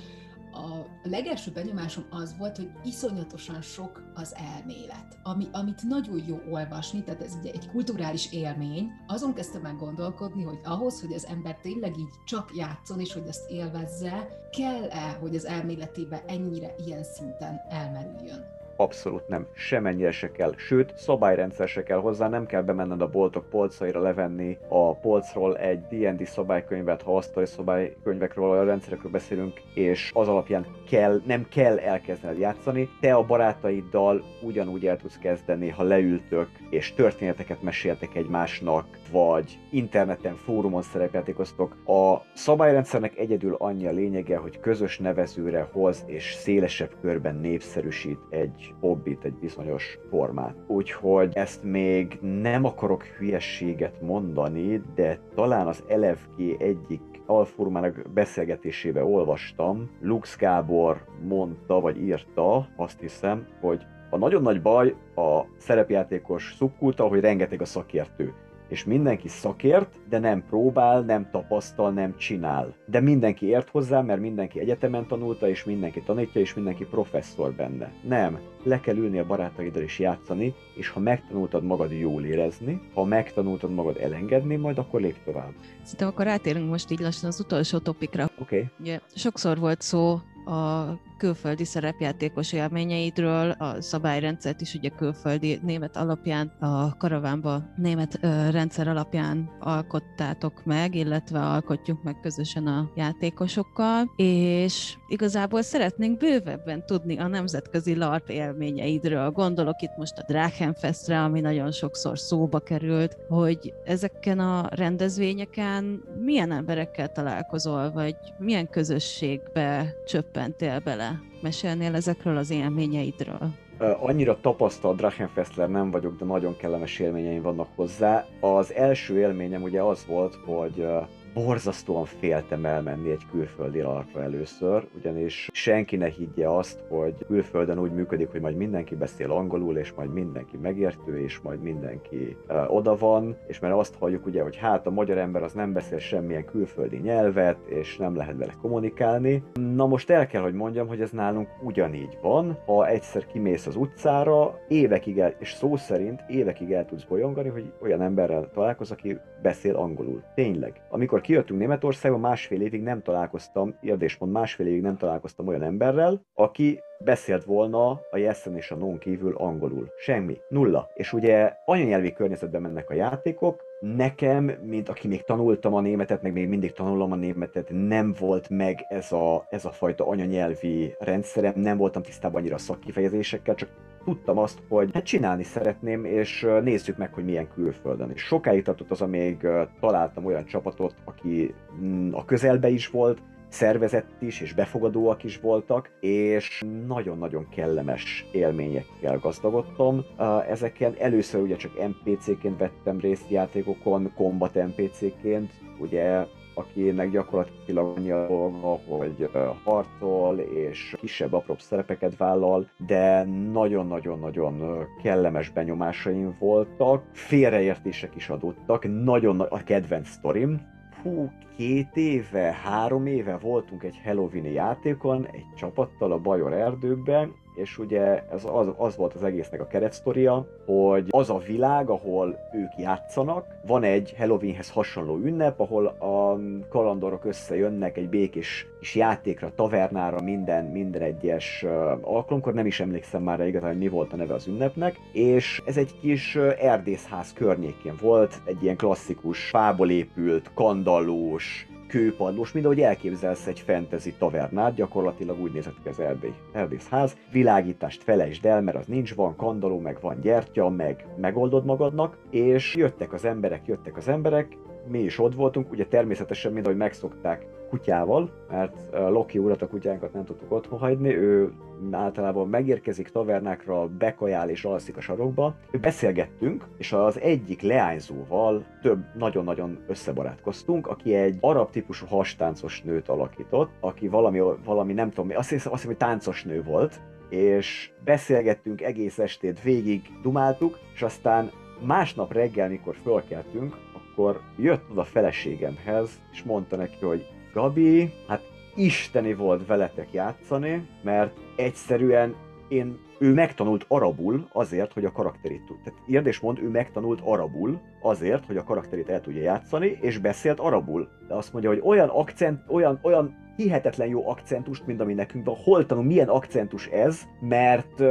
[0.53, 7.03] a legelső benyomásom az volt, hogy iszonyatosan sok az elmélet, ami, amit nagyon jó olvasni,
[7.03, 8.91] tehát ez ugye egy kulturális élmény.
[9.07, 13.27] Azon kezdtem meg gondolkodni, hogy ahhoz, hogy az ember tényleg így csak játszon, és hogy
[13.27, 18.61] ezt élvezze, kell-e, hogy az elméletébe ennyire ilyen szinten elmerüljön?
[18.83, 23.49] Abszolút nem, semennyire se kell, sőt, szabályrendszer se kell hozzá, nem kell bemenned a boltok
[23.49, 30.27] polcaira levenni a polcról egy D&D szabálykönyvet, ha asztali szabálykönyvekről, a rendszerekről beszélünk, és az
[30.27, 36.49] alapján kell, nem kell elkezdened játszani, te a barátaiddal ugyanúgy el tudsz kezdeni, ha leültök,
[36.69, 41.75] és történeteket meséltek egymásnak, vagy interneten, fórumon szerepjátékoztok.
[41.85, 48.72] A szabályrendszernek egyedül annyi a lényege, hogy közös nevezőre hoz és szélesebb körben népszerűsít egy
[48.79, 50.55] hobbit, egy bizonyos formát.
[50.67, 59.89] Úgyhogy ezt még nem akarok hülyességet mondani, de talán az LFG egyik alformának beszélgetésébe olvastam,
[60.01, 67.07] Lux Gábor mondta, vagy írta, azt hiszem, hogy a nagyon nagy baj a szerepjátékos szubkulta,
[67.07, 68.33] hogy rengeteg a szakértő
[68.67, 72.75] és mindenki szakért, de nem próbál, nem tapasztal, nem csinál.
[72.85, 77.91] De mindenki ért hozzá, mert mindenki egyetemen tanulta, és mindenki tanítja, és mindenki professzor benne.
[78.07, 83.03] Nem, le kell ülni a barátaiddal és játszani, és ha megtanultad magad jól érezni, ha
[83.03, 85.51] megtanultad magad elengedni, majd akkor lép tovább.
[85.83, 88.23] Szerintem akkor átérünk most így lassan az utolsó topikra.
[88.23, 88.55] Oké.
[88.57, 88.69] Okay.
[88.79, 96.47] Ugye, sokszor volt szó a külföldi szerepjátékos élményeidről, a szabályrendszert is ugye külföldi német alapján,
[96.59, 104.95] a karavánba német ö, rendszer alapján alkottátok meg, illetve alkotjuk meg közösen a játékosokkal, és
[105.07, 109.31] igazából szeretnénk bővebben tudni a nemzetközi LARP élményeidről.
[109.31, 116.51] Gondolok itt most a Drachenfestre, ami nagyon sokszor szóba került, hogy ezeken a rendezvényeken milyen
[116.51, 121.02] emberekkel találkozol, vagy milyen közösségbe csöppentél bele?
[121.41, 123.53] Mesélnél ezekről az élményeidről?
[123.99, 128.25] Annyira tapasztalt Drachenfestler nem vagyok, de nagyon kellemes élményeim vannak hozzá.
[128.39, 130.85] Az első élményem ugye az volt, hogy
[131.33, 137.91] borzasztóan féltem elmenni egy külföldi alapra először, ugyanis senki ne higgye azt, hogy külföldön úgy
[137.91, 142.97] működik, hogy majd mindenki beszél angolul, és majd mindenki megértő, és majd mindenki uh, oda
[142.97, 146.45] van, és mert azt halljuk ugye, hogy hát a magyar ember az nem beszél semmilyen
[146.45, 149.43] külföldi nyelvet, és nem lehet vele kommunikálni.
[149.75, 152.57] Na most el kell, hogy mondjam, hogy ez nálunk ugyanígy van.
[152.65, 157.71] Ha egyszer kimész az utcára, évekig el, és szó szerint évekig el tudsz bolyongani, hogy
[157.81, 160.23] olyan emberrel találkoz, aki beszél angolul.
[160.35, 160.81] Tényleg.
[160.89, 166.79] Amikor kijöttünk Németországba, másfél évig nem találkoztam, érdésmond másfél évig nem találkoztam olyan emberrel, aki
[166.99, 169.91] beszélt volna a Jessen és a Non kívül angolul.
[169.97, 170.37] Semmi.
[170.49, 170.89] Nulla.
[170.93, 176.33] És ugye anyanyelvi környezetben mennek a játékok, nekem, mint aki még tanultam a németet, meg
[176.33, 181.53] még mindig tanulom a németet, nem volt meg ez a, ez a fajta anyanyelvi rendszerem,
[181.55, 183.69] nem voltam tisztában annyira szakkifejezésekkel, csak
[184.03, 188.11] tudtam azt, hogy hát csinálni szeretném, és nézzük meg, hogy milyen külföldön.
[188.11, 189.47] És sokáig tartott az, amíg
[189.79, 193.21] találtam olyan csapatot, aki mm, a közelbe is volt,
[193.53, 200.05] szervezett is, és befogadóak is voltak, és nagyon-nagyon kellemes élményekkel gazdagodtam.
[200.49, 206.25] Ezeken először ugye csak NPC-ként vettem részt játékokon, combat NPC-ként, ugye
[206.55, 209.29] akinek gyakorlatilag annyi a dolga, hogy
[209.63, 219.39] harcol és kisebb, apróbb szerepeket vállal, de nagyon-nagyon-nagyon kellemes benyomásaim voltak, félreértések is adottak, nagyon
[219.39, 220.71] a kedvenc sztorim,
[221.03, 227.77] hú, két éve, három éve voltunk egy Halloween játékon, egy csapattal a Bajor erdőkben, és
[227.77, 232.77] ugye ez az, az volt az egésznek a keretsztoria, hogy az a világ, ahol ők
[232.77, 236.39] játszanak, van egy Halloweenhez hasonló ünnep, ahol a
[236.69, 241.65] kalandorok összejönnek egy békés kis játékra, tavernára minden, minden egyes
[242.01, 245.77] alkalomkor, nem is emlékszem már igazán, hogy mi volt a neve az ünnepnek, és ez
[245.77, 253.47] egy kis erdészház környékén volt, egy ilyen klasszikus, fából épült, kandallós, kőpadlós, mint ahogy elképzelsz
[253.47, 257.17] egy fantasy tavernát, gyakorlatilag úgy nézett ki az erdély, erdész ház.
[257.31, 262.75] Világítást felejtsd el, mert az nincs, van kandaló, meg van gyertya, meg megoldod magadnak, és
[262.75, 264.57] jöttek az emberek, jöttek az emberek,
[264.87, 270.13] mi is ott voltunk, ugye természetesen, mint ahogy megszokták kutyával, mert Loki urat, a kutyánkat
[270.13, 271.51] nem tudtuk otthon hagyni, ő
[271.91, 275.55] általában megérkezik tavernákra, bekajál és alszik a sarokba.
[275.81, 283.69] Beszélgettünk, és az egyik leányzóval több nagyon-nagyon összebarátkoztunk, aki egy arab típusú hastáncos nőt alakított,
[283.79, 288.81] aki valami, valami nem tudom, azt hiszem, azt hiszem, hogy táncos nő volt, és beszélgettünk
[288.81, 291.51] egész estét végig, dumáltuk, és aztán
[291.85, 293.75] másnap reggel, mikor fölkeltünk,
[294.13, 298.41] akkor jött oda a feleségemhez, és mondta neki, hogy Gabi, hát
[298.75, 302.35] isteni volt veletek játszani, mert egyszerűen
[302.67, 305.77] én, ő megtanult arabul azért, hogy a karakterét tud.
[305.83, 310.17] Tehát írd és mond, ő megtanult arabul azért, hogy a karakterét el tudja játszani, és
[310.17, 311.09] beszélt arabul.
[311.27, 315.55] De azt mondja, hogy olyan akcent, olyan, olyan hihetetlen jó akcentust, mint ami nekünk van.
[315.63, 318.03] Hol tanul, milyen akcentus ez, mert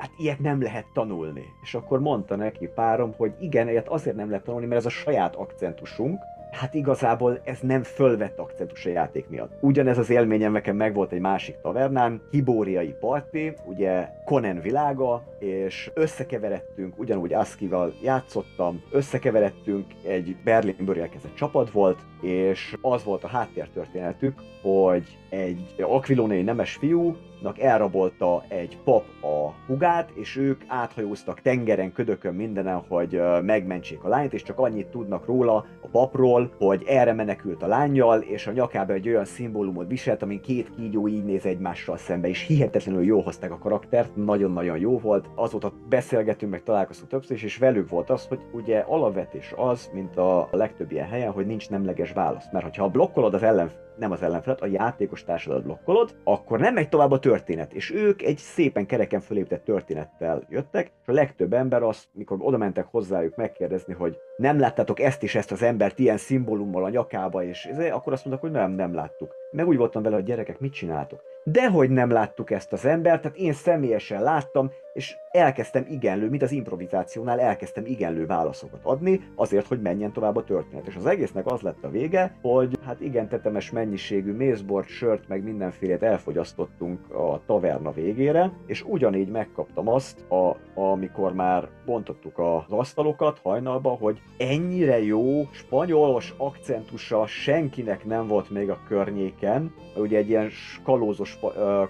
[0.00, 1.44] hát ilyet nem lehet tanulni.
[1.62, 4.90] És akkor mondta neki párom, hogy igen, ilyet azért nem lehet tanulni, mert ez a
[4.90, 6.18] saját akcentusunk,
[6.50, 9.52] hát igazából ez nem fölvett akcentus a játék miatt.
[9.60, 16.98] Ugyanez az élményem nekem megvolt egy másik tavernán, hibóriai parti, ugye Conan világa, és összekeveredtünk,
[16.98, 25.18] ugyanúgy Askival játszottam, összekeveredtünk, egy Berlinből érkezett csapat volt, és az volt a háttértörténetük, hogy
[25.28, 27.16] egy akvilónai nemes fiú
[27.58, 34.32] elrabolta egy pap a hugát, és ők áthajóztak tengeren, ködökön, mindenen, hogy megmentsék a lányt,
[34.32, 38.92] és csak annyit tudnak róla, a papról, hogy erre menekült a lányjal, és a nyakába
[38.92, 43.50] egy olyan szimbólumot viselt, amin két kígyó így néz egymással szembe, és hihetetlenül jó hozták
[43.50, 45.28] a karaktert, nagyon-nagyon jó volt.
[45.34, 50.16] Azóta beszélgetünk, meg találkoztunk többször is, és velük volt az, hogy ugye alapvetés az, mint
[50.16, 52.48] a legtöbb ilyen helyen, hogy nincs nemleges válasz.
[52.52, 53.70] Mert ha blokkolod az ellen
[54.00, 57.72] nem az ellenfelet, a játékos társadat blokkolod, akkor nem megy tovább a történet.
[57.72, 62.56] És ők egy szépen kereken fölépített történettel jöttek, és a legtöbb ember azt, mikor oda
[62.56, 67.44] mentek hozzájuk megkérdezni, hogy nem láttátok ezt is ezt az embert ilyen szimbólummal a nyakába,
[67.44, 69.39] és ezért, akkor azt mondták, hogy nem, nem láttuk.
[69.52, 71.22] Meg úgy voltam vele, hogy gyerekek, mit csináltok?
[71.44, 76.52] Dehogy nem láttuk ezt az embert, tehát én személyesen láttam, és elkezdtem igenlő, mint az
[76.52, 80.86] improvizációnál elkezdtem igenlő válaszokat adni, azért, hogy menjen tovább a történet.
[80.86, 85.42] És az egésznek az lett a vége, hogy hát igen tetemes mennyiségű mézbort, sört, meg
[85.42, 93.38] mindenfélét elfogyasztottunk a taverna végére, és ugyanígy megkaptam azt, a, amikor már bontottuk az asztalokat
[93.42, 98.80] hajnalba, hogy ennyire jó spanyolos akcentusa senkinek nem volt még a
[99.40, 100.50] környéken, ugye egy ilyen
[100.82, 101.38] kalózos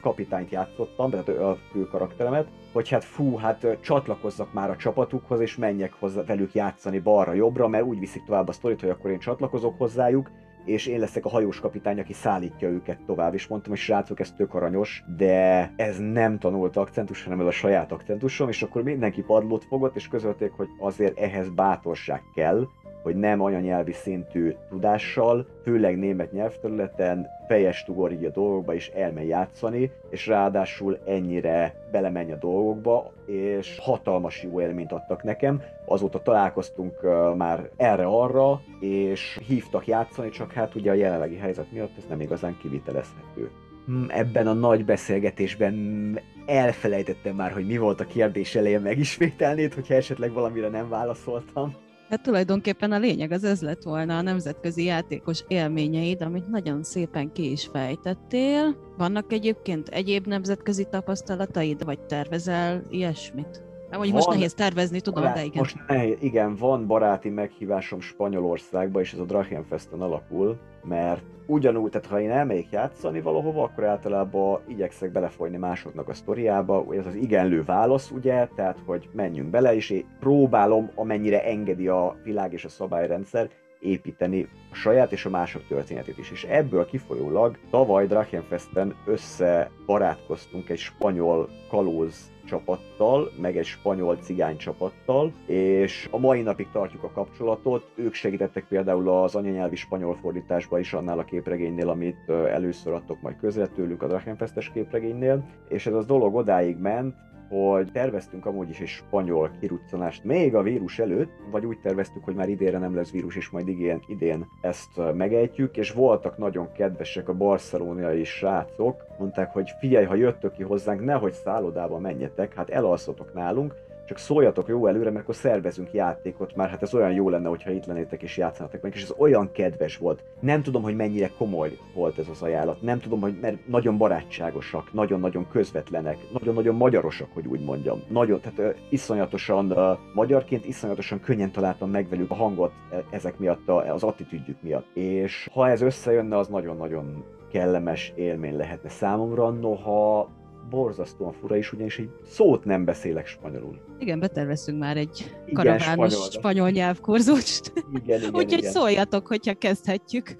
[0.00, 5.56] kapitányt játszottam, tehát a fő karakteremet, hogy hát fú, hát csatlakozzak már a csapatukhoz, és
[5.56, 9.78] menjek hozzá velük játszani balra-jobbra, mert úgy viszik tovább a sztorit, hogy akkor én csatlakozok
[9.78, 10.30] hozzájuk,
[10.64, 14.32] és én leszek a hajós kapitány, aki szállítja őket tovább, és mondtam, hogy srácok, ez
[14.32, 19.22] tök aranyos, de ez nem tanult akcentus, hanem ez a saját akcentusom, és akkor mindenki
[19.22, 22.66] padlót fogott, és közölték, hogy azért ehhez bátorság kell,
[23.02, 29.90] hogy nem anyanyelvi szintű tudással, főleg német nyelvterületen fejes tugor a dolgokba és elmegy játszani,
[30.10, 35.62] és ráadásul ennyire belemenj a dolgokba, és hatalmas jó élményt adtak nekem.
[35.84, 37.00] Azóta találkoztunk
[37.36, 42.56] már erre-arra, és hívtak játszani, csak hát ugye a jelenlegi helyzet miatt ez nem igazán
[42.62, 43.50] kivitelezhető.
[43.86, 49.94] Hmm, ebben a nagy beszélgetésben elfelejtettem már, hogy mi volt a kérdés elején, megismételnéd, hogyha
[49.94, 51.74] esetleg valamire nem válaszoltam.
[52.10, 57.32] Hát tulajdonképpen a lényeg az ez lett volna a nemzetközi játékos élményeid, amit nagyon szépen
[57.32, 58.76] ki is fejtettél.
[58.96, 63.62] Vannak egyébként egyéb nemzetközi tapasztalataid, vagy tervezel ilyesmit?
[63.90, 65.58] Hogy most nehéz tervezni, tudom, barát, de igen.
[65.58, 72.06] Most nehéz, igen, van baráti meghívásom Spanyolországba, és ez a Drachenfesten alakul, mert ugyanúgy, tehát
[72.06, 77.64] ha én elmegyek játszani valahova, akkor általában igyekszek belefolyni másoknak a sztoriába, ez az igenlő
[77.64, 82.68] válasz, ugye, tehát hogy menjünk bele, és én próbálom, amennyire engedi a világ és a
[82.68, 83.48] szabályrendszer,
[83.80, 86.30] építeni a saját és a mások történetét is.
[86.30, 95.32] És ebből kifolyólag tavaly Drachenfesten összebarátkoztunk egy spanyol kalóz csapattal, meg egy spanyol cigány csapattal,
[95.46, 97.90] és a mai napig tartjuk a kapcsolatot.
[97.94, 103.36] Ők segítettek például az anyanyelvi spanyol fordításba is annál a képregénynél, amit először adtok majd
[103.36, 107.14] közre tőlük a Drachenfestes képregénynél, és ez az dolog odáig ment,
[107.50, 112.34] hogy terveztünk amúgy is egy spanyol kiruccanást még a vírus előtt, vagy úgy terveztük, hogy
[112.34, 117.28] már idénre nem lesz vírus, és majd idén, idén ezt megejtjük, és voltak nagyon kedvesek
[117.28, 123.34] a barcelonai srácok, mondták, hogy figyelj, ha jöttök ki hozzánk, nehogy szállodába menjetek, hát elalszotok
[123.34, 123.74] nálunk,
[124.10, 127.70] csak szóljatok jó előre, mert akkor szervezünk játékot, már hát ez olyan jó lenne, hogyha
[127.70, 130.22] itt lennétek és játszanátok meg, és ez olyan kedves volt.
[130.40, 134.92] Nem tudom, hogy mennyire komoly volt ez az ajánlat, nem tudom, hogy mert nagyon barátságosak,
[134.92, 138.02] nagyon-nagyon közvetlenek, nagyon-nagyon magyarosak, hogy úgy mondjam.
[138.08, 142.72] Nagyon, tehát uh, iszonyatosan uh, magyarként, iszonyatosan könnyen találtam meg velük a hangot
[143.10, 144.96] ezek miatt, a, az attitűdjük miatt.
[144.96, 150.28] És ha ez összejönne, az nagyon-nagyon kellemes élmény lehetne számomra, noha
[150.70, 153.80] borzasztóan fura is, ugyanis egy szót nem beszélek spanyolul.
[153.98, 157.72] Igen, betervezünk már egy igen, karavános spanyol, spanyol nyelvkurzust.
[157.94, 160.34] Igen, igen, Úgyhogy szóljatok, hogyha kezdhetjük.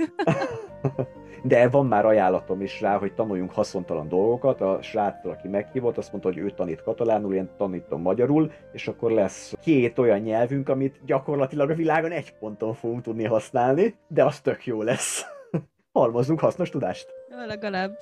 [1.42, 4.60] De van már ajánlatom is rá, hogy tanuljunk haszontalan dolgokat.
[4.60, 9.10] A sráctól, aki meghívott, azt mondta, hogy ő tanít katalánul, én tanítom magyarul, és akkor
[9.10, 14.40] lesz két olyan nyelvünk, amit gyakorlatilag a világon egy ponton fogunk tudni használni, de az
[14.40, 15.24] tök jó lesz.
[15.92, 17.08] Halmozunk hasznos tudást.
[17.28, 17.98] Ja, legalább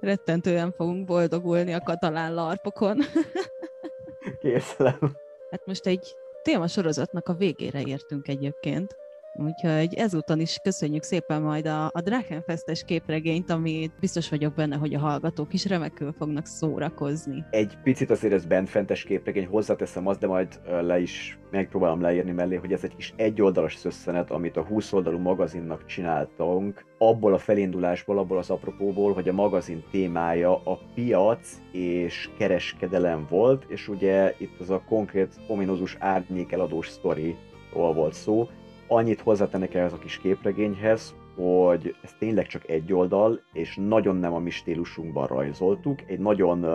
[0.00, 2.98] rettentően fogunk boldogulni a katalán larpokon.
[4.40, 5.16] Készlem.
[5.50, 8.96] Hát most egy témasorozatnak a végére értünk egyébként.
[9.38, 14.94] Úgyhogy ezúton is köszönjük szépen majd a, a Drachenfestes képregényt, amit biztos vagyok benne, hogy
[14.94, 17.44] a hallgatók is remekül fognak szórakozni.
[17.50, 22.56] Egy picit azért ez benfentes képregény, hozzáteszem azt, de majd le is megpróbálom leírni mellé,
[22.56, 28.18] hogy ez egy kis egyoldalas szösszenet, amit a 20 oldalú magazinnak csináltunk, abból a felindulásból,
[28.18, 34.60] abból az apropóból, hogy a magazin témája a piac és kereskedelem volt, és ugye itt
[34.60, 37.36] az a konkrét ominózus árnyékeladós sztori
[37.72, 38.48] volt szó,
[38.88, 44.32] Annyit hozzátennek ehhez a kis képregényhez, hogy ez tényleg csak egy oldal, és nagyon nem
[44.32, 46.66] a mi stílusunkban rajzoltuk, egy nagyon,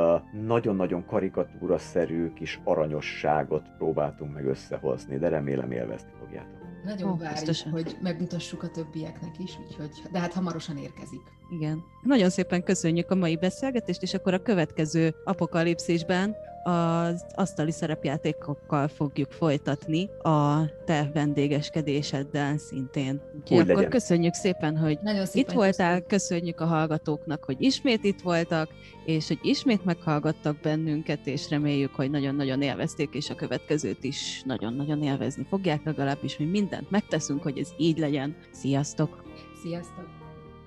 [0.45, 6.59] nagyon-nagyon karikatúraszerű kis aranyosságot próbáltunk meg összehozni, de remélem élvezni fogjátok.
[6.83, 7.71] Nagyon oh, várjuk, biztosan.
[7.71, 11.21] hogy megmutassuk a többieknek is, úgyhogy, de hát hamarosan érkezik.
[11.49, 11.83] Igen.
[12.01, 19.31] Nagyon szépen köszönjük a mai beszélgetést, és akkor a következő apokalipszisben az asztali szerepjátékokkal fogjuk
[19.31, 23.21] folytatni a te vendégeskedéseddel szintén.
[23.39, 23.89] Úgyhogy akkor legyen.
[23.89, 26.07] köszönjük szépen, hogy Nagyon szépen itt voltál, köszönjük.
[26.07, 28.69] köszönjük a hallgatóknak, hogy ismét itt voltak,
[29.05, 35.03] és hogy ismét meghallgattak bennünket, és reméljük, hogy nagyon-nagyon élvezték, és a következőt is nagyon-nagyon
[35.03, 38.35] élvezni fogják, legalábbis mi mindent megteszünk, hogy ez így legyen.
[38.51, 39.23] Sziasztok!
[39.63, 40.05] Sziasztok!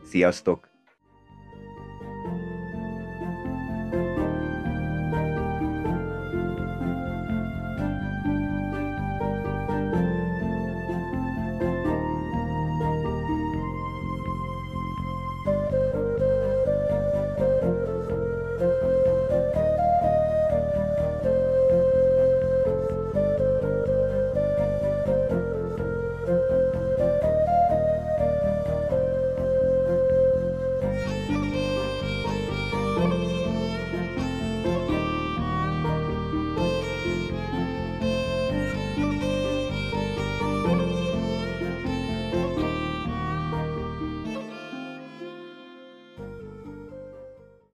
[0.05, 0.74] Sziasztok!